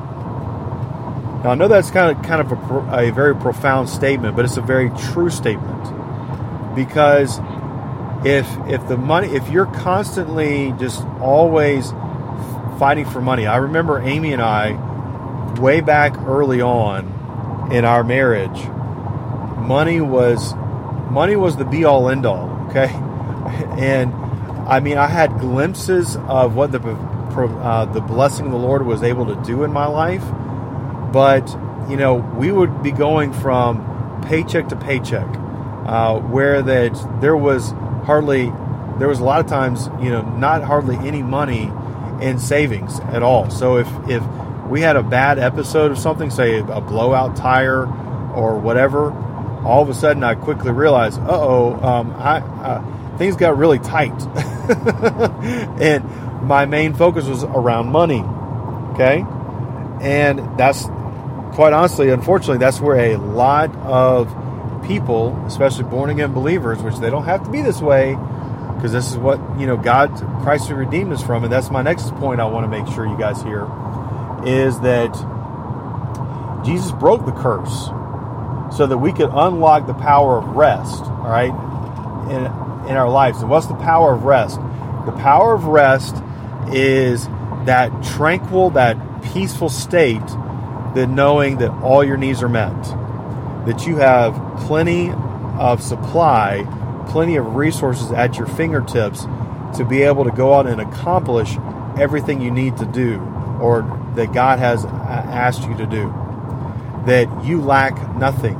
Now 1.42 1.50
I 1.50 1.54
know 1.54 1.69
that's 1.69 1.90
kind 1.90 2.16
of 2.16 2.25
kind 2.25 2.40
of 2.40 2.52
a, 2.52 3.09
a 3.09 3.11
very 3.12 3.37
profound 3.37 3.88
statement, 3.88 4.35
but 4.35 4.45
it's 4.45 4.57
a 4.57 4.62
very 4.62 4.90
true 4.90 5.28
statement 5.28 6.75
because 6.75 7.40
if 8.25 8.49
if 8.69 8.87
the 8.88 8.97
money 8.97 9.28
if 9.28 9.50
you're 9.50 9.66
constantly 9.66 10.73
just 10.78 11.04
always 11.21 11.90
fighting 12.78 13.04
for 13.04 13.21
money, 13.21 13.47
I 13.47 13.57
remember 13.57 14.00
Amy 14.00 14.33
and 14.33 14.40
I 14.40 14.71
way 15.59 15.80
back 15.80 16.16
early 16.23 16.61
on 16.61 17.71
in 17.73 17.85
our 17.85 18.04
marriage, 18.04 18.66
money 19.59 20.00
was 20.00 20.54
money 21.11 21.37
was 21.37 21.56
the 21.56 21.64
be 21.64 21.85
all 21.85 22.09
end 22.09 22.26
all. 22.26 22.50
Okay, 22.71 22.88
and 23.78 24.12
I 24.68 24.80
mean 24.80 24.99
I 24.99 25.06
had 25.06 25.38
glimpses 25.38 26.16
of 26.16 26.54
what 26.54 26.73
the 26.73 26.80
uh, 26.80 27.85
the 27.87 28.00
blessing 28.00 28.47
of 28.47 28.52
the 28.52 28.59
Lord 28.59 28.85
was 28.85 29.02
able 29.02 29.26
to 29.26 29.42
do 29.42 29.64
in 29.64 29.73
my 29.73 29.87
life, 29.87 30.25
but 31.12 31.49
you 31.88 31.97
know 31.97 32.14
we 32.14 32.52
would 32.52 32.82
be 32.82 32.92
going 32.92 33.32
from 33.32 34.23
paycheck 34.26 34.68
to 34.68 34.76
paycheck, 34.76 35.26
uh, 35.87 36.18
where 36.18 36.62
that 36.62 37.21
there 37.21 37.37
was 37.37 37.71
hardly 38.04 38.52
there 38.99 39.09
was 39.09 39.21
a 39.21 39.25
lot 39.25 39.40
of 39.40 39.47
times 39.47 39.88
you 40.00 40.11
know 40.11 40.23
not 40.37 40.62
hardly 40.62 40.97
any 40.97 41.23
money 41.23 41.71
in 42.21 42.38
savings 42.38 43.00
at 43.00 43.23
all. 43.23 43.50
So 43.50 43.76
if 43.76 43.88
if 44.09 44.23
we 44.72 44.80
had 44.80 44.96
a 44.96 45.02
bad 45.02 45.38
episode 45.38 45.90
of 45.90 45.98
something, 45.98 46.30
say 46.30 46.60
a 46.60 46.80
blowout 46.80 47.36
tire 47.36 47.82
or 48.34 48.58
whatever, 48.58 49.12
all 49.66 49.82
of 49.82 49.90
a 49.90 49.94
sudden 49.94 50.24
I 50.24 50.34
quickly 50.34 50.72
realized, 50.72 51.20
uh 51.20 51.26
oh, 51.28 51.74
um, 51.74 52.10
I, 52.12 52.38
uh, 52.38 53.18
things 53.18 53.36
got 53.36 53.58
really 53.58 53.78
tight. 53.78 54.12
and 55.78 56.42
my 56.48 56.64
main 56.64 56.94
focus 56.94 57.26
was 57.26 57.44
around 57.44 57.88
money. 57.88 58.22
Okay? 58.94 59.26
And 60.00 60.58
that's 60.58 60.84
quite 61.54 61.74
honestly, 61.74 62.08
unfortunately, 62.08 62.56
that's 62.56 62.80
where 62.80 63.12
a 63.12 63.18
lot 63.18 63.76
of 63.76 64.34
people, 64.86 65.36
especially 65.46 65.84
born 65.84 66.08
again 66.08 66.32
believers, 66.32 66.82
which 66.82 66.96
they 66.96 67.10
don't 67.10 67.26
have 67.26 67.44
to 67.44 67.50
be 67.50 67.60
this 67.60 67.82
way, 67.82 68.16
because 68.74 68.90
this 68.90 69.10
is 69.10 69.18
what, 69.18 69.38
you 69.60 69.66
know, 69.66 69.76
God, 69.76 70.16
Christ 70.42 70.70
redeemed 70.70 71.12
us 71.12 71.22
from. 71.22 71.44
And 71.44 71.52
that's 71.52 71.70
my 71.70 71.82
next 71.82 72.14
point 72.14 72.40
I 72.40 72.46
want 72.46 72.64
to 72.64 72.68
make 72.68 72.90
sure 72.94 73.06
you 73.06 73.18
guys 73.18 73.42
hear 73.42 73.66
is 74.46 74.80
that 74.80 75.12
Jesus 76.64 76.92
broke 76.92 77.25
the 77.26 77.32
curse 77.32 77.90
so 78.76 78.87
that 78.87 78.99
we 78.99 79.12
could 79.12 79.30
unlock 79.32 79.87
the 79.87 79.94
power 79.94 80.38
of 80.38 80.56
rest, 80.56 81.02
all 81.02 81.28
right, 81.28 81.52
in, 82.30 82.88
in 82.88 82.96
our 82.96 83.08
lives. 83.08 83.40
And 83.40 83.50
what's 83.50 83.66
the 83.66 83.75
power 83.75 84.14
of 84.14 84.25
rest? 84.25 84.56
The 85.06 85.12
power 85.12 85.54
of 85.54 85.64
rest 85.64 86.16
is 86.68 87.26
that 87.66 87.90
tranquil, 88.02 88.70
that 88.70 88.96
peaceful 89.32 89.68
state 89.68 90.26
that 90.94 91.08
knowing 91.08 91.58
that 91.58 91.70
all 91.82 92.04
your 92.04 92.16
needs 92.16 92.42
are 92.42 92.49
met, 92.49 92.82
that 93.66 93.87
you 93.87 93.96
have 93.96 94.34
plenty 94.66 95.11
of 95.58 95.82
supply, 95.82 96.64
plenty 97.08 97.37
of 97.37 97.54
resources 97.54 98.11
at 98.12 98.37
your 98.37 98.46
fingertips 98.46 99.22
to 99.76 99.84
be 99.88 100.02
able 100.02 100.25
to 100.25 100.30
go 100.30 100.54
out 100.54 100.66
and 100.66 100.80
accomplish 100.80 101.56
everything 101.99 102.40
you 102.40 102.50
need 102.50 102.76
to 102.76 102.87
do 102.87 103.20
or 103.61 103.82
that 104.14 104.33
God 104.33 104.59
has 104.59 104.85
asked 104.85 105.62
you 105.62 105.76
to 105.76 105.87
do. 105.87 106.12
That 107.07 107.45
you 107.45 107.61
lack 107.61 108.16
nothing. 108.16 108.57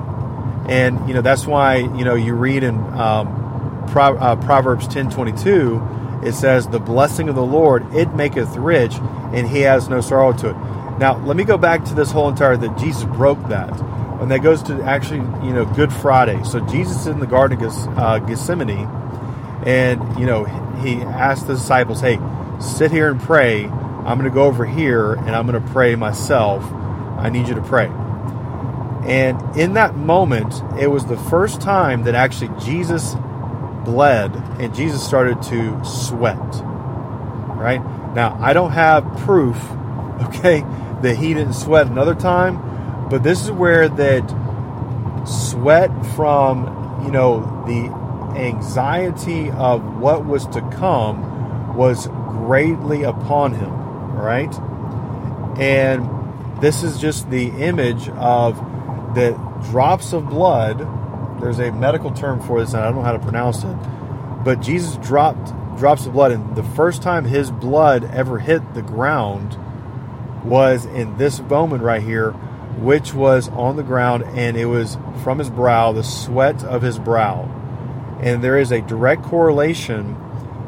And, 0.69 1.09
you 1.09 1.15
know, 1.15 1.23
that's 1.23 1.47
why, 1.47 1.77
you 1.77 2.05
know, 2.05 2.15
you 2.15 2.35
read 2.35 2.63
in 2.63 2.77
um, 2.95 3.87
Pro, 3.89 4.17
uh, 4.17 4.37
Proverbs 4.37 4.87
10 4.89 5.11
22, 5.11 6.21
it 6.25 6.33
says, 6.35 6.69
The 6.69 6.79
blessing 6.79 7.29
of 7.29 7.35
the 7.35 7.45
Lord, 7.45 7.95
it 7.95 8.15
maketh 8.15 8.57
rich, 8.57 8.95
and 9.33 9.47
he 9.47 9.61
has 9.61 9.89
no 9.89 10.01
sorrow 10.01 10.33
to 10.35 10.51
it. 10.51 10.57
Now, 10.99 11.19
let 11.25 11.37
me 11.37 11.45
go 11.45 11.59
back 11.59 11.85
to 11.87 11.95
this 11.95 12.11
whole 12.11 12.29
entire 12.29 12.57
that 12.57 12.79
Jesus 12.79 13.05
broke 13.05 13.49
that. 13.49 13.81
And 14.21 14.31
that 14.31 14.39
goes 14.39 14.63
to 14.65 14.81
actually, 14.83 15.19
you 15.45 15.53
know, 15.53 15.65
Good 15.65 15.93
Friday. 15.93 16.41
So 16.45 16.61
Jesus 16.61 17.01
is 17.01 17.07
in 17.09 17.19
the 17.19 17.27
Garden 17.27 17.61
of 17.63 17.99
uh, 17.99 18.19
Gethsemane, 18.21 18.89
and, 19.67 20.19
you 20.19 20.27
know, 20.27 20.45
he 20.81 21.03
asked 21.03 21.49
the 21.49 21.55
disciples, 21.55 22.01
Hey, 22.01 22.19
sit 22.61 22.93
here 22.93 23.11
and 23.11 23.21
pray 23.21 23.65
I'm 24.05 24.19
going 24.19 24.29
to 24.29 24.35
go 24.35 24.45
over 24.45 24.67
here 24.67 25.13
and 25.13 25.31
I'm 25.31 25.47
going 25.47 25.63
to 25.63 25.71
pray 25.71 25.95
myself. 25.95 26.65
I 27.19 27.29
need 27.31 27.47
you 27.47 27.55
to 27.55 27.63
pray. 27.63 27.87
And 29.07 29.57
in 29.57 29.75
that 29.75 29.97
moment, 29.97 30.55
it 30.77 30.89
was 30.89 31.07
the 31.07 31.17
first 31.17 31.61
time 31.61 32.03
that 32.05 32.17
actually 32.17 32.51
Jesus 32.61 33.15
bled 33.85 34.35
and 34.59 34.75
Jesus 34.75 35.07
started 35.07 35.41
to 35.43 35.85
sweat. 35.85 36.37
Right? 36.37 37.81
Now, 38.13 38.37
I 38.41 38.53
don't 38.53 38.73
have 38.73 39.05
proof, 39.19 39.57
okay, 40.23 40.63
that 41.03 41.17
he 41.17 41.33
didn't 41.33 41.55
sweat 41.55 41.87
another 41.87 42.17
time, 42.17 43.09
but 43.09 43.23
this 43.23 43.45
is 43.45 43.53
where 43.53 43.89
that 43.89 44.29
sweat 45.27 45.91
from, 46.17 47.05
you 47.05 47.13
know, 47.13 47.65
the 47.69 48.37
anxiety 48.37 49.49
of 49.53 49.99
what 49.99 50.25
was 50.25 50.45
to 50.49 50.61
come 50.73 51.77
was 51.77 52.09
greatly 52.09 53.05
upon 53.05 53.55
him 53.55 53.82
right? 54.23 54.53
And 55.59 56.09
this 56.63 56.83
is 56.83 56.99
just 56.99 57.29
the 57.29 57.49
image 57.49 58.09
of 58.11 58.57
the 59.15 59.33
drops 59.71 60.13
of 60.13 60.29
blood. 60.29 60.79
There's 61.41 61.59
a 61.59 61.73
medical 61.73 62.13
term 62.13 62.41
for 62.41 62.61
this, 62.61 62.73
and 62.73 62.83
I 62.83 62.87
don't 62.87 62.95
know 62.95 63.03
how 63.03 63.13
to 63.13 63.19
pronounce 63.19 63.65
it. 63.65 63.77
But 64.45 64.61
Jesus 64.61 64.97
dropped 64.97 65.53
drops 65.77 66.07
of 66.07 66.13
blood, 66.13 66.33
and 66.33 66.55
the 66.55 66.63
first 66.63 67.03
time 67.03 67.25
his 67.25 67.51
blood 67.51 68.05
ever 68.05 68.39
hit 68.39 68.75
the 68.75 68.83
ground 68.83 69.59
was 70.45 70.87
in 70.87 71.17
this 71.17 71.41
moment 71.41 71.83
right 71.83 72.03
here, 72.03 72.33
which 72.79 73.13
was 73.15 73.49
on 73.51 73.77
the 73.77 73.83
ground, 73.83 74.25
and 74.35 74.57
it 74.57 74.67
was 74.67 74.97
from 75.23 75.39
his 75.39 75.51
brow, 75.51 75.93
the 75.93 76.05
sweat 76.05 76.65
of 76.65 76.83
his 76.83 76.99
brow. 76.99 77.49
And 78.21 78.43
there 78.43 78.59
is 78.59 78.71
a 78.71 78.81
direct 78.81 79.23
correlation 79.25 80.17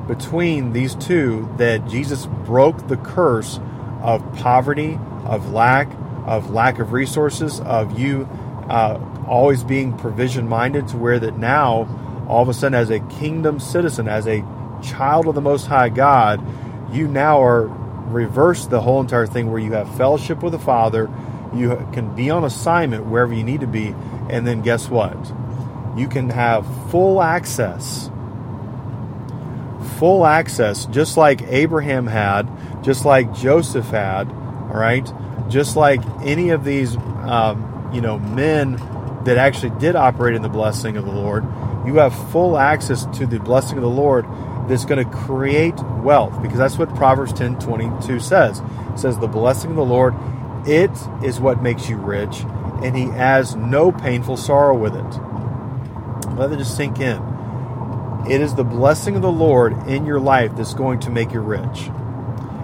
between 0.06 0.72
these 0.72 0.94
two 0.94 1.48
that 1.56 1.86
Jesus 1.88 2.26
broke 2.26 2.88
the 2.88 2.96
curse 2.96 3.58
of 4.02 4.22
poverty, 4.36 4.98
of 5.24 5.52
lack, 5.52 5.88
of 6.26 6.50
lack 6.50 6.78
of 6.78 6.92
resources, 6.92 7.60
of 7.60 7.98
you 7.98 8.28
uh, 8.68 8.98
always 9.26 9.64
being 9.64 9.96
provision 9.96 10.48
minded 10.48 10.88
to 10.88 10.96
where 10.96 11.18
that 11.18 11.38
now, 11.38 12.24
all 12.28 12.42
of 12.42 12.48
a 12.48 12.54
sudden, 12.54 12.74
as 12.74 12.90
a 12.90 13.00
kingdom 13.00 13.60
citizen, 13.60 14.08
as 14.08 14.26
a 14.26 14.44
child 14.82 15.26
of 15.26 15.34
the 15.34 15.40
Most 15.40 15.66
High 15.66 15.88
God, 15.88 16.44
you 16.94 17.08
now 17.08 17.42
are 17.42 17.66
reverse 18.06 18.66
the 18.66 18.80
whole 18.80 19.00
entire 19.00 19.26
thing 19.26 19.50
where 19.50 19.60
you 19.60 19.72
have 19.72 19.94
fellowship 19.96 20.42
with 20.42 20.52
the 20.52 20.58
Father, 20.58 21.10
you 21.54 21.76
can 21.92 22.14
be 22.14 22.30
on 22.30 22.44
assignment 22.44 23.06
wherever 23.06 23.32
you 23.32 23.44
need 23.44 23.60
to 23.60 23.66
be, 23.66 23.94
And 24.28 24.46
then 24.46 24.62
guess 24.62 24.88
what? 24.88 25.16
You 25.96 26.08
can 26.08 26.30
have 26.30 26.66
full 26.90 27.22
access. 27.22 28.10
Full 30.04 30.26
access, 30.26 30.84
just 30.84 31.16
like 31.16 31.40
Abraham 31.44 32.06
had, 32.06 32.42
just 32.84 33.06
like 33.06 33.32
Joseph 33.32 33.86
had, 33.86 34.28
all 34.28 34.78
right? 34.78 35.10
Just 35.48 35.76
like 35.76 36.02
any 36.22 36.50
of 36.50 36.62
these, 36.62 36.94
um, 37.22 37.88
you 37.90 38.02
know, 38.02 38.18
men 38.18 38.72
that 39.24 39.38
actually 39.38 39.70
did 39.80 39.96
operate 39.96 40.34
in 40.34 40.42
the 40.42 40.50
blessing 40.50 40.98
of 40.98 41.06
the 41.06 41.10
Lord. 41.10 41.42
You 41.86 41.96
have 42.00 42.14
full 42.30 42.58
access 42.58 43.06
to 43.16 43.24
the 43.24 43.40
blessing 43.40 43.78
of 43.78 43.82
the 43.82 43.88
Lord 43.88 44.26
that's 44.68 44.84
going 44.84 45.02
to 45.02 45.10
create 45.10 45.82
wealth 46.02 46.42
because 46.42 46.58
that's 46.58 46.76
what 46.76 46.94
Proverbs 46.94 47.32
10 47.32 47.58
22 47.60 48.20
says. 48.20 48.60
It 48.92 48.98
says, 48.98 49.18
The 49.18 49.26
blessing 49.26 49.70
of 49.70 49.76
the 49.76 49.86
Lord, 49.86 50.12
it 50.66 50.92
is 51.24 51.40
what 51.40 51.62
makes 51.62 51.88
you 51.88 51.96
rich, 51.96 52.40
and 52.82 52.94
he 52.94 53.04
has 53.04 53.56
no 53.56 53.90
painful 53.90 54.36
sorrow 54.36 54.76
with 54.76 54.94
it. 54.94 56.34
Let 56.36 56.52
it 56.52 56.58
just 56.58 56.76
sink 56.76 57.00
in. 57.00 57.33
It 58.28 58.40
is 58.40 58.54
the 58.54 58.64
blessing 58.64 59.16
of 59.16 59.22
the 59.22 59.30
Lord 59.32 59.86
in 59.86 60.06
your 60.06 60.20
life 60.20 60.56
that's 60.56 60.74
going 60.74 61.00
to 61.00 61.10
make 61.10 61.32
you 61.32 61.40
rich. 61.40 61.90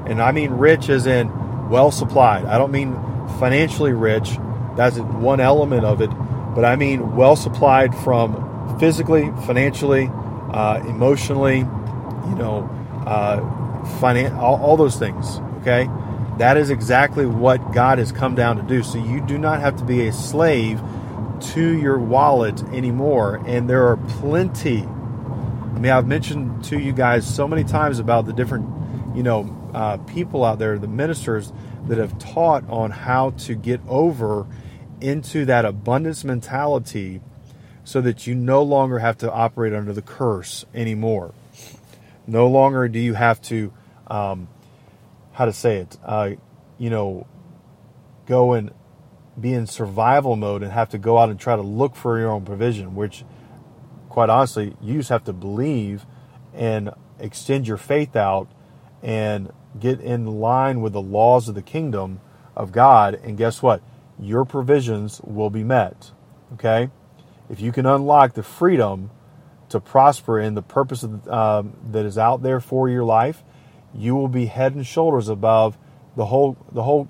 And 0.07 0.21
I 0.21 0.33
mean 0.33 0.53
rich 0.53 0.89
as 0.89 1.07
in 1.07 1.69
well 1.69 1.91
supplied. 1.91 2.47
I 2.47 2.59
don't 2.59 2.73
mean 2.73 2.95
financially 3.39 3.93
rich, 3.93 4.39
that's 4.77 4.99
one 4.99 5.41
element 5.41 5.85
of 5.85 6.01
it, 6.01 6.11
but 6.55 6.65
I 6.65 6.77
mean 6.77 7.15
well 7.15 7.37
supplied 7.37 7.95
from 7.95 8.79
physically, 8.79 9.31
financially, 9.47 10.11
uh, 10.51 10.83
emotionally, 10.87 11.59
you 11.59 12.35
know, 12.35 12.69
uh, 13.07 13.41
finan- 14.01 14.37
all, 14.37 14.61
all 14.63 14.77
those 14.77 14.99
things. 14.99 15.41
Okay, 15.61 15.89
that 16.39 16.57
is 16.57 16.71
exactly 16.71 17.27
what 17.27 17.73
God 17.73 17.99
has 17.99 18.13
come 18.13 18.35
down 18.35 18.57
to 18.57 18.63
do. 18.63 18.83
So 18.83 18.99
you 18.99 19.21
do 19.21 19.37
not 19.37 19.61
have 19.61 19.77
to 19.77 19.85
be 19.85 20.09
a 20.09 20.13
slave 20.13 20.81
to 21.53 21.79
your 21.79 21.99
wallet 21.99 22.63
anymore. 22.73 23.43
And 23.47 23.69
there 23.69 23.87
are 23.89 23.97
plenty. 23.97 24.89
I 25.81 25.83
mean, 25.83 25.93
I've 25.93 26.07
mentioned 26.07 26.63
to 26.65 26.79
you 26.79 26.93
guys 26.93 27.27
so 27.27 27.49
many 27.49 27.65
times 27.65 28.01
about 28.01 28.27
the 28.27 28.35
different, 28.35 28.69
you 29.17 29.23
know, 29.23 29.71
uh, 29.73 29.97
people 29.97 30.45
out 30.45 30.59
there, 30.59 30.79
the 30.79 30.87
ministers 30.87 31.55
that 31.89 31.97
have 31.97 32.19
taught 32.19 32.69
on 32.69 32.91
how 32.91 33.31
to 33.31 33.55
get 33.55 33.81
over 33.89 34.47
into 35.01 35.47
that 35.47 35.65
abundance 35.65 36.23
mentality 36.23 37.23
so 37.83 38.03
that 38.03 38.27
you 38.27 38.35
no 38.35 38.63
longer 38.63 38.99
have 38.99 39.17
to 39.17 39.33
operate 39.33 39.73
under 39.73 39.95
the 39.95 40.03
curse 40.03 40.67
anymore. 40.75 41.33
No 42.27 42.47
longer 42.47 42.87
do 42.87 42.99
you 42.99 43.15
have 43.15 43.41
to, 43.45 43.73
um, 44.07 44.49
how 45.33 45.47
to 45.47 45.53
say 45.55 45.79
it, 45.79 45.97
uh, 46.05 46.33
you 46.77 46.91
know, 46.91 47.27
go 48.27 48.53
and 48.53 48.71
be 49.41 49.55
in 49.55 49.67
survival 49.67 50.37
mode 50.37 50.63
and 50.63 50.73
have 50.73 50.91
to 50.91 50.99
go 50.99 51.17
out 51.17 51.31
and 51.31 51.41
try 51.41 51.57
to 51.57 51.63
look 51.63 51.97
for 51.97 52.19
your 52.19 52.31
own 52.31 52.45
provision, 52.45 52.95
which, 52.95 53.25
quite 54.11 54.29
honestly, 54.29 54.77
you 54.83 54.99
just 54.99 55.09
have 55.09 55.25
to 55.25 55.33
believe 55.33 56.05
and 56.53 56.91
extend 57.19 57.67
your 57.67 57.77
faith 57.79 58.17
out 58.17 58.49
and 59.03 59.51
get 59.79 60.01
in 60.01 60.27
line 60.27 60.83
with 60.83 60.93
the 60.93 61.01
laws 61.01 61.49
of 61.49 61.55
the 61.55 61.63
kingdom 61.63 62.21
of 62.57 62.73
God. 62.73 63.15
And 63.15 63.39
guess 63.39 63.63
what? 63.63 63.81
Your 64.19 64.45
provisions 64.45 65.21
will 65.23 65.49
be 65.49 65.65
met. 65.65 66.11
Okay? 66.55 66.91
If 67.49 67.61
you 67.61 67.73
can 67.73 67.87
unlock 67.87 68.35
the 68.35 68.43
freedom 68.43 69.11
to 69.71 69.81
prosper 69.81 70.41
in 70.41 70.55
the 70.55 70.63
purpose 70.63 71.05
of, 71.05 71.27
um, 71.29 71.77
that 71.93 72.05
is 72.05 72.19
out 72.19 72.43
there 72.43 72.61
for 72.61 72.89
your 72.89 73.05
life, 73.05 73.43
you 73.95 74.15
will 74.17 74.29
be 74.29 74.47
head 74.47 74.75
and 74.75 74.87
shoulders 74.87 75.29
above 75.29 75.79
the 76.17 76.27
whole, 76.27 76.57
the 76.73 76.83
whole, 76.83 77.09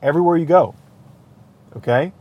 everywhere 0.00 0.36
you 0.38 0.46
go. 0.46 0.74
Okay? 1.76 2.12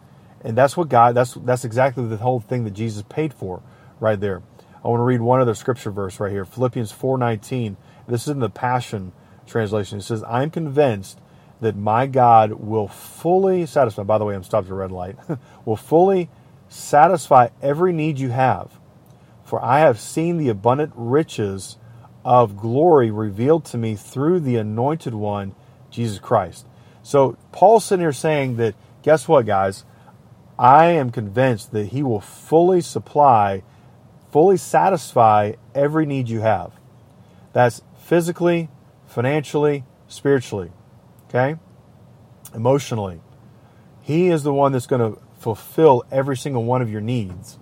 And 0.41 0.57
that's 0.57 0.75
what 0.75 0.89
God, 0.89 1.15
that's, 1.15 1.33
that's 1.33 1.63
exactly 1.63 2.05
the 2.05 2.17
whole 2.17 2.41
thing 2.41 2.65
that 2.65 2.71
Jesus 2.71 3.03
paid 3.07 3.33
for 3.33 3.61
right 3.99 4.19
there. 4.19 4.41
I 4.83 4.87
want 4.87 4.99
to 4.99 5.05
read 5.05 5.21
one 5.21 5.41
other 5.41 5.55
scripture 5.55 5.91
verse 5.91 6.19
right 6.19 6.31
here. 6.31 6.45
Philippians 6.45 6.91
4.19. 6.91 7.75
This 8.07 8.23
is 8.23 8.29
in 8.29 8.39
the 8.39 8.49
Passion 8.49 9.11
translation. 9.45 9.99
It 9.99 10.03
says, 10.03 10.23
I'm 10.23 10.49
convinced 10.49 11.19
that 11.59 11.75
my 11.75 12.05
God 12.05 12.53
will 12.53 12.87
fully 12.87 13.65
satisfy, 13.65 14.03
by 14.03 14.17
the 14.17 14.25
way, 14.25 14.35
I'm 14.35 14.43
stopped 14.43 14.67
at 14.67 14.71
a 14.71 14.75
red 14.75 14.91
light, 14.91 15.17
will 15.65 15.75
fully 15.75 16.29
satisfy 16.69 17.49
every 17.61 17.93
need 17.93 18.19
you 18.19 18.29
have. 18.29 18.79
For 19.43 19.63
I 19.63 19.79
have 19.79 19.99
seen 19.99 20.37
the 20.37 20.49
abundant 20.49 20.93
riches 20.95 21.77
of 22.23 22.57
glory 22.57 23.09
revealed 23.09 23.63
to 23.65 23.77
me 23.77 23.95
through 23.95 24.41
the 24.41 24.57
anointed 24.57 25.13
one, 25.13 25.55
Jesus 25.89 26.19
Christ. 26.19 26.65
So 27.01 27.37
Paul's 27.53 27.85
sitting 27.85 28.03
here 28.03 28.11
saying 28.11 28.57
that, 28.57 28.75
guess 29.01 29.27
what, 29.27 29.45
guys? 29.45 29.85
I 30.59 30.87
am 30.87 31.11
convinced 31.11 31.71
that 31.71 31.87
he 31.87 32.03
will 32.03 32.19
fully 32.19 32.81
supply, 32.81 33.63
fully 34.31 34.57
satisfy 34.57 35.53
every 35.73 36.05
need 36.05 36.29
you 36.29 36.41
have. 36.41 36.73
That's 37.53 37.81
physically, 37.99 38.69
financially, 39.05 39.83
spiritually, 40.07 40.71
okay? 41.27 41.55
Emotionally. 42.53 43.21
He 44.01 44.27
is 44.27 44.43
the 44.43 44.53
one 44.53 44.71
that's 44.71 44.87
going 44.87 45.13
to 45.13 45.19
fulfill 45.39 46.03
every 46.11 46.37
single 46.37 46.63
one 46.63 46.81
of 46.81 46.89
your 46.89 47.01
needs. 47.01 47.59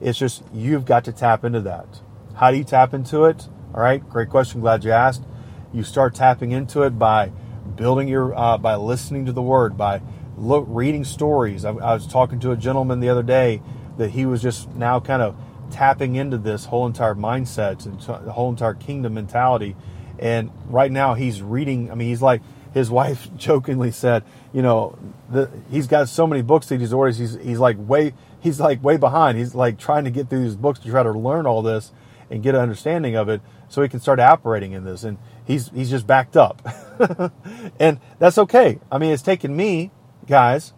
It's 0.00 0.18
just 0.18 0.42
you've 0.52 0.84
got 0.84 1.04
to 1.06 1.12
tap 1.12 1.44
into 1.44 1.60
that. 1.62 2.00
How 2.36 2.50
do 2.50 2.56
you 2.56 2.64
tap 2.64 2.94
into 2.94 3.24
it? 3.24 3.48
All 3.74 3.80
right, 3.80 4.06
great 4.08 4.30
question. 4.30 4.60
Glad 4.60 4.84
you 4.84 4.92
asked. 4.92 5.24
You 5.72 5.82
start 5.82 6.14
tapping 6.14 6.52
into 6.52 6.82
it 6.82 6.98
by 6.98 7.32
building 7.76 8.08
your, 8.08 8.36
uh, 8.36 8.58
by 8.58 8.76
listening 8.76 9.26
to 9.26 9.32
the 9.32 9.42
word, 9.42 9.76
by 9.76 10.00
look, 10.36 10.64
reading 10.68 11.04
stories. 11.04 11.64
I, 11.64 11.70
I 11.70 11.94
was 11.94 12.06
talking 12.06 12.38
to 12.40 12.52
a 12.52 12.56
gentleman 12.56 13.00
the 13.00 13.08
other 13.08 13.22
day 13.22 13.60
that 13.98 14.10
he 14.10 14.24
was 14.24 14.40
just 14.40 14.72
now 14.74 15.00
kind 15.00 15.20
of 15.20 15.36
tapping 15.70 16.16
into 16.16 16.38
this 16.38 16.66
whole 16.66 16.86
entire 16.86 17.14
mindset 17.14 17.86
and 17.86 18.00
the 18.00 18.32
whole 18.32 18.50
entire 18.50 18.74
kingdom 18.74 19.14
mentality. 19.14 19.76
And 20.18 20.50
right 20.66 20.90
now 20.90 21.14
he's 21.14 21.42
reading. 21.42 21.90
I 21.90 21.94
mean, 21.94 22.08
he's 22.08 22.22
like 22.22 22.42
his 22.72 22.90
wife 22.90 23.28
jokingly 23.36 23.90
said, 23.90 24.24
you 24.52 24.62
know, 24.62 24.98
the, 25.30 25.50
he's 25.70 25.86
got 25.86 26.08
so 26.08 26.26
many 26.26 26.42
books 26.42 26.66
that 26.68 26.80
he's 26.80 26.92
ordered. 26.92 27.16
He's 27.16 27.34
he's 27.34 27.58
like 27.58 27.76
way 27.78 28.14
he's 28.40 28.60
like 28.60 28.82
way 28.82 28.96
behind. 28.96 29.38
He's 29.38 29.54
like 29.54 29.78
trying 29.78 30.04
to 30.04 30.10
get 30.10 30.28
through 30.28 30.44
these 30.44 30.56
books 30.56 30.80
to 30.80 30.90
try 30.90 31.02
to 31.02 31.12
learn 31.12 31.46
all 31.46 31.62
this 31.62 31.92
and 32.30 32.42
get 32.42 32.54
an 32.54 32.60
understanding 32.60 33.16
of 33.16 33.28
it 33.28 33.40
so 33.68 33.82
he 33.82 33.88
can 33.88 34.00
start 34.00 34.20
operating 34.20 34.72
in 34.72 34.84
this. 34.84 35.04
And 35.04 35.18
he's 35.44 35.70
he's 35.70 35.90
just 35.90 36.06
backed 36.06 36.36
up, 36.36 36.62
and 37.80 38.00
that's 38.18 38.38
okay. 38.38 38.78
I 38.90 38.98
mean, 38.98 39.12
it's 39.12 39.22
taken 39.22 39.54
me, 39.54 39.90
guys, 40.26 40.72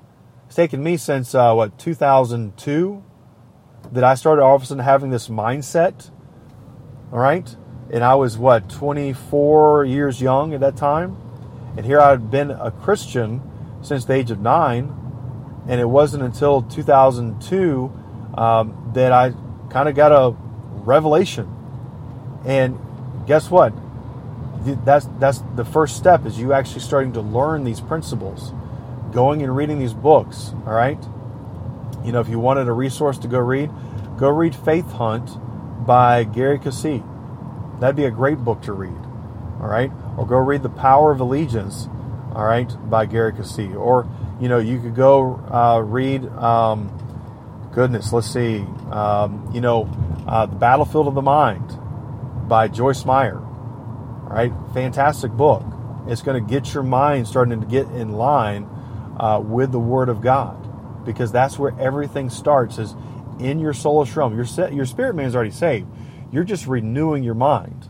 it's 0.46 0.57
taken 0.57 0.83
me 0.83 0.96
since 0.96 1.35
uh, 1.35 1.53
what 1.55 1.79
2002 1.79 3.05
that 3.92 4.05
I 4.05 4.14
started 4.14 4.42
all 4.42 4.57
of 4.57 4.62
a 4.62 4.66
sudden 4.66 4.85
having 4.85 5.11
this 5.11 5.29
mindset. 5.29 6.11
All 7.12 7.18
right, 7.18 7.57
and 7.90 8.05
I 8.05 8.14
was 8.14 8.38
what 8.38 8.70
24 8.70 9.85
years 9.85 10.20
young 10.22 10.55
at 10.55 10.61
that 10.61 10.76
time, 10.76 11.16
and 11.76 11.85
here 11.85 12.00
I'd 12.00 12.31
been 12.31 12.50
a 12.50 12.70
Christian 12.70 13.42
since 13.83 14.05
the 14.05 14.14
age 14.14 14.31
of 14.31 14.40
nine, 14.40 14.94
and 15.68 15.81
it 15.81 15.88
wasn't 15.88 16.22
until 16.22 16.62
2002 16.62 17.92
um, 18.35 18.90
that 18.94 19.12
I 19.12 19.33
kind 19.70 19.88
of 19.88 19.94
got 19.94 20.12
a 20.12 20.37
revelation. 20.85 21.57
And 22.44 22.79
guess 23.26 23.50
what? 23.50 23.72
That's 24.85 25.09
that's 25.18 25.42
the 25.57 25.64
first 25.64 25.96
step 25.96 26.26
is 26.26 26.38
you 26.38 26.53
actually 26.53 26.81
starting 26.81 27.12
to 27.14 27.20
learn 27.20 27.64
these 27.64 27.81
principles, 27.81 28.53
going 29.12 29.42
and 29.42 29.57
reading 29.57 29.79
these 29.79 29.94
books. 29.94 30.53
All 30.66 30.74
right. 30.74 31.03
You 32.05 32.13
know, 32.13 32.21
if 32.21 32.29
you 32.29 32.39
wanted 32.39 32.69
a 32.69 32.73
resource 32.73 33.19
to 33.19 33.29
go 33.29 33.39
read, 33.39 33.71
go 34.17 34.29
read 34.29 34.55
Faith 34.55 34.91
Hunt 34.93 35.31
by 35.87 36.25
Gary 36.25 36.59
Keesee. 36.59 37.03
That'd 37.81 37.97
be 37.97 38.05
a 38.05 38.11
great 38.11 38.39
book 38.39 38.63
to 38.63 38.73
read. 38.73 39.01
All 39.61 39.69
right. 39.69 39.91
Or 40.17 40.27
go 40.27 40.37
read 40.37 40.63
The 40.63 40.71
Power 40.71 41.13
of 41.13 41.21
Allegiance. 41.21 41.89
All 42.33 42.45
right, 42.45 42.71
by 42.89 43.07
Gary 43.07 43.33
Keesee. 43.33 43.75
Or 43.75 44.07
you 44.41 44.49
know, 44.49 44.59
you 44.59 44.81
could 44.81 44.95
go 44.95 45.35
uh, 45.51 45.81
read. 45.81 46.25
Um, 46.27 46.91
goodness, 47.73 48.13
let's 48.13 48.31
see. 48.31 48.65
Um, 48.91 49.51
you 49.53 49.61
know, 49.61 49.89
uh, 50.27 50.47
The 50.47 50.57
Battlefield 50.57 51.09
of 51.09 51.15
the 51.15 51.23
Mind 51.23 51.77
by 52.49 52.69
Joyce 52.69 53.05
Meyer. 53.05 53.39
All 53.39 54.29
right, 54.29 54.53
fantastic 54.73 55.33
book. 55.33 55.65
It's 56.07 56.23
going 56.23 56.43
to 56.43 56.49
get 56.49 56.73
your 56.73 56.83
mind 56.83 57.27
starting 57.27 57.61
to 57.61 57.67
get 57.67 57.87
in 57.89 58.13
line 58.13 58.69
uh, 59.19 59.41
with 59.41 59.73
the 59.73 59.81
Word 59.81 60.09
of 60.09 60.21
God, 60.21 60.60
because 61.05 61.33
that's 61.33 61.59
where 61.59 61.73
everything 61.79 62.31
starts. 62.31 62.79
Is 62.79 62.95
in 63.39 63.59
your 63.59 63.73
soulish 63.73 64.15
realm. 64.15 64.37
Your 64.37 64.71
your 64.71 64.87
spirit 64.87 65.15
man 65.15 65.27
is 65.27 65.35
already 65.35 65.51
saved. 65.51 65.89
You're 66.31 66.45
just 66.45 66.67
renewing 66.67 67.25
your 67.25 67.35
mind. 67.35 67.89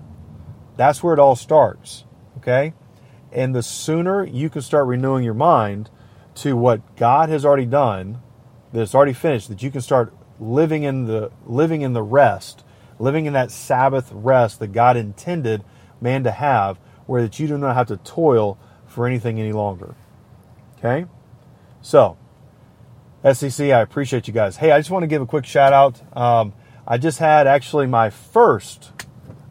That's 0.77 1.03
where 1.03 1.13
it 1.13 1.19
all 1.19 1.37
starts. 1.37 2.05
Okay, 2.39 2.75
and 3.33 3.55
the 3.55 3.63
sooner 3.63 4.25
you 4.25 4.49
can 4.49 4.63
start 4.63 4.87
renewing 4.87 5.25
your 5.25 5.35
mind 5.35 5.91
to 6.37 6.57
what 6.57 6.97
God 6.97 7.29
has 7.29 7.45
already 7.45 7.67
done, 7.67 8.21
that 8.73 8.81
it's 8.81 8.95
already 8.95 9.13
finished, 9.13 9.49
that 9.49 9.63
you 9.63 9.71
can 9.71 9.81
start 9.81 10.15
living 10.39 10.85
in 10.85 11.05
the 11.05 11.31
living 11.45 11.83
in 11.83 11.93
the 11.93 12.03
rest, 12.03 12.65
living 12.99 13.27
in 13.27 13.33
that 13.35 13.51
Sabbath 13.51 14.11
rest 14.13 14.59
that 14.61 14.69
God 14.69 14.97
intended 14.97 15.65
man 16.01 16.25
to 16.25 16.31
have, 16.31 16.79
where 17.07 17.23
that 17.23 17.39
you 17.39 17.47
do 17.47 17.59
not 17.59 17.75
have 17.75 17.89
to 17.89 17.97
toil 17.99 18.59
for 18.87 19.07
anything 19.07 19.39
any 19.39 19.53
longer. 19.53 19.95
Okay? 20.79 21.07
So, 21.83 22.17
SEC, 23.23 23.71
I 23.71 23.81
appreciate 23.81 24.27
you 24.29 24.33
guys. 24.33 24.57
Hey, 24.57 24.71
I 24.71 24.79
just 24.79 24.91
want 24.91 25.03
to 25.03 25.07
give 25.07 25.21
a 25.21 25.27
quick 25.27 25.45
shout 25.45 25.75
out. 25.75 26.17
Um, 26.17 26.55
I 26.87 26.97
just 26.97 27.19
had 27.19 27.47
actually 27.47 27.87
my 27.87 28.09
first, 28.09 28.93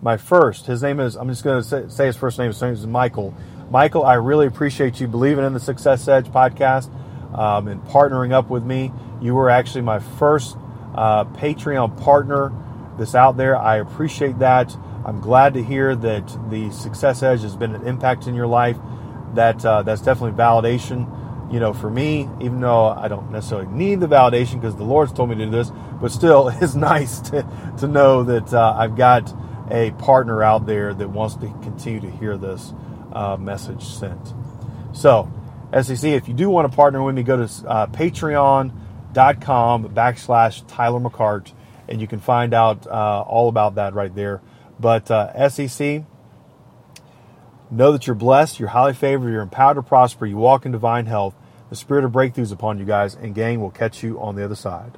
my 0.01 0.17
first. 0.17 0.65
His 0.65 0.81
name 0.81 0.99
is. 0.99 1.15
I'm 1.15 1.29
just 1.29 1.43
going 1.43 1.61
to 1.61 1.67
say, 1.67 1.83
say, 1.87 2.05
his 2.07 2.17
first 2.17 2.39
name. 2.39 2.47
His 2.47 2.61
name 2.61 2.73
is 2.73 2.87
Michael. 2.87 3.35
Michael, 3.69 4.03
I 4.03 4.15
really 4.15 4.47
appreciate 4.47 4.99
you 4.99 5.07
believing 5.07 5.45
in 5.45 5.53
the 5.53 5.59
Success 5.59 6.07
Edge 6.07 6.25
podcast 6.25 6.89
um, 7.37 7.67
and 7.67 7.79
partnering 7.83 8.31
up 8.31 8.49
with 8.49 8.63
me. 8.63 8.91
You 9.21 9.35
were 9.35 9.51
actually 9.51 9.81
my 9.81 9.99
first 9.99 10.57
uh, 10.95 11.25
Patreon 11.25 12.01
partner 12.01 12.51
that's 12.97 13.13
out 13.13 13.37
there. 13.37 13.55
I 13.55 13.77
appreciate 13.77 14.39
that. 14.39 14.75
I'm 15.05 15.21
glad 15.21 15.53
to 15.53 15.63
hear 15.63 15.95
that 15.95 16.49
the 16.49 16.71
Success 16.71 17.21
Edge 17.21 17.41
has 17.41 17.55
been 17.55 17.75
an 17.75 17.85
impact 17.85 18.25
in 18.25 18.33
your 18.33 18.47
life. 18.47 18.77
That 19.35 19.63
uh, 19.63 19.83
that's 19.83 20.01
definitely 20.01 20.35
validation 20.35 21.07
you 21.51 21.59
know, 21.59 21.73
for 21.73 21.89
me, 21.89 22.29
even 22.39 22.59
though 22.59 22.87
I 22.87 23.07
don't 23.07 23.31
necessarily 23.31 23.67
need 23.67 23.99
the 23.99 24.07
validation 24.07 24.55
because 24.55 24.75
the 24.75 24.83
Lord's 24.83 25.11
told 25.11 25.29
me 25.29 25.35
to 25.35 25.45
do 25.45 25.51
this, 25.51 25.71
but 25.99 26.11
still, 26.11 26.49
it's 26.61 26.75
nice 26.75 27.19
to, 27.31 27.45
to 27.79 27.87
know 27.87 28.23
that 28.23 28.53
uh, 28.53 28.75
I've 28.77 28.95
got 28.95 29.33
a 29.71 29.91
partner 29.91 30.43
out 30.43 30.65
there 30.65 30.93
that 30.93 31.09
wants 31.09 31.35
to 31.35 31.47
continue 31.61 31.99
to 32.01 32.11
hear 32.11 32.37
this 32.37 32.73
uh, 33.13 33.37
message 33.37 33.83
sent. 33.83 34.33
So, 34.93 35.31
SEC, 35.71 36.03
if 36.03 36.27
you 36.27 36.33
do 36.33 36.49
want 36.49 36.69
to 36.69 36.75
partner 36.75 37.03
with 37.03 37.15
me, 37.15 37.23
go 37.23 37.45
to 37.45 37.67
uh, 37.67 37.87
patreon.com 37.87 39.89
backslash 39.89 40.63
Tyler 40.67 40.99
McCart, 40.99 41.53
and 41.87 42.01
you 42.01 42.07
can 42.07 42.19
find 42.19 42.53
out 42.53 42.87
uh, 42.87 43.23
all 43.27 43.49
about 43.49 43.75
that 43.75 43.93
right 43.93 44.13
there. 44.13 44.41
But 44.79 45.11
uh, 45.11 45.49
SEC, 45.49 46.03
Know 47.71 47.91
that 47.91 48.07
you're 48.07 48.15
blessed, 48.15 48.59
you're 48.59 48.69
highly 48.69 48.93
favored, 48.93 49.29
you're 49.29 49.43
empowered 49.43 49.75
to 49.75 49.83
prosper, 49.83 50.25
you 50.25 50.37
walk 50.37 50.65
in 50.65 50.71
divine 50.71 51.05
health. 51.05 51.35
The 51.69 51.75
spirit 51.75 52.03
of 52.03 52.11
breakthroughs 52.11 52.51
upon 52.51 52.79
you 52.79 52.85
guys, 52.85 53.15
and 53.15 53.35
gang 53.35 53.61
will 53.61 53.69
catch 53.69 54.01
you 54.01 54.19
on 54.19 54.35
the 54.35 54.43
other 54.43 54.55
side. 54.55 54.97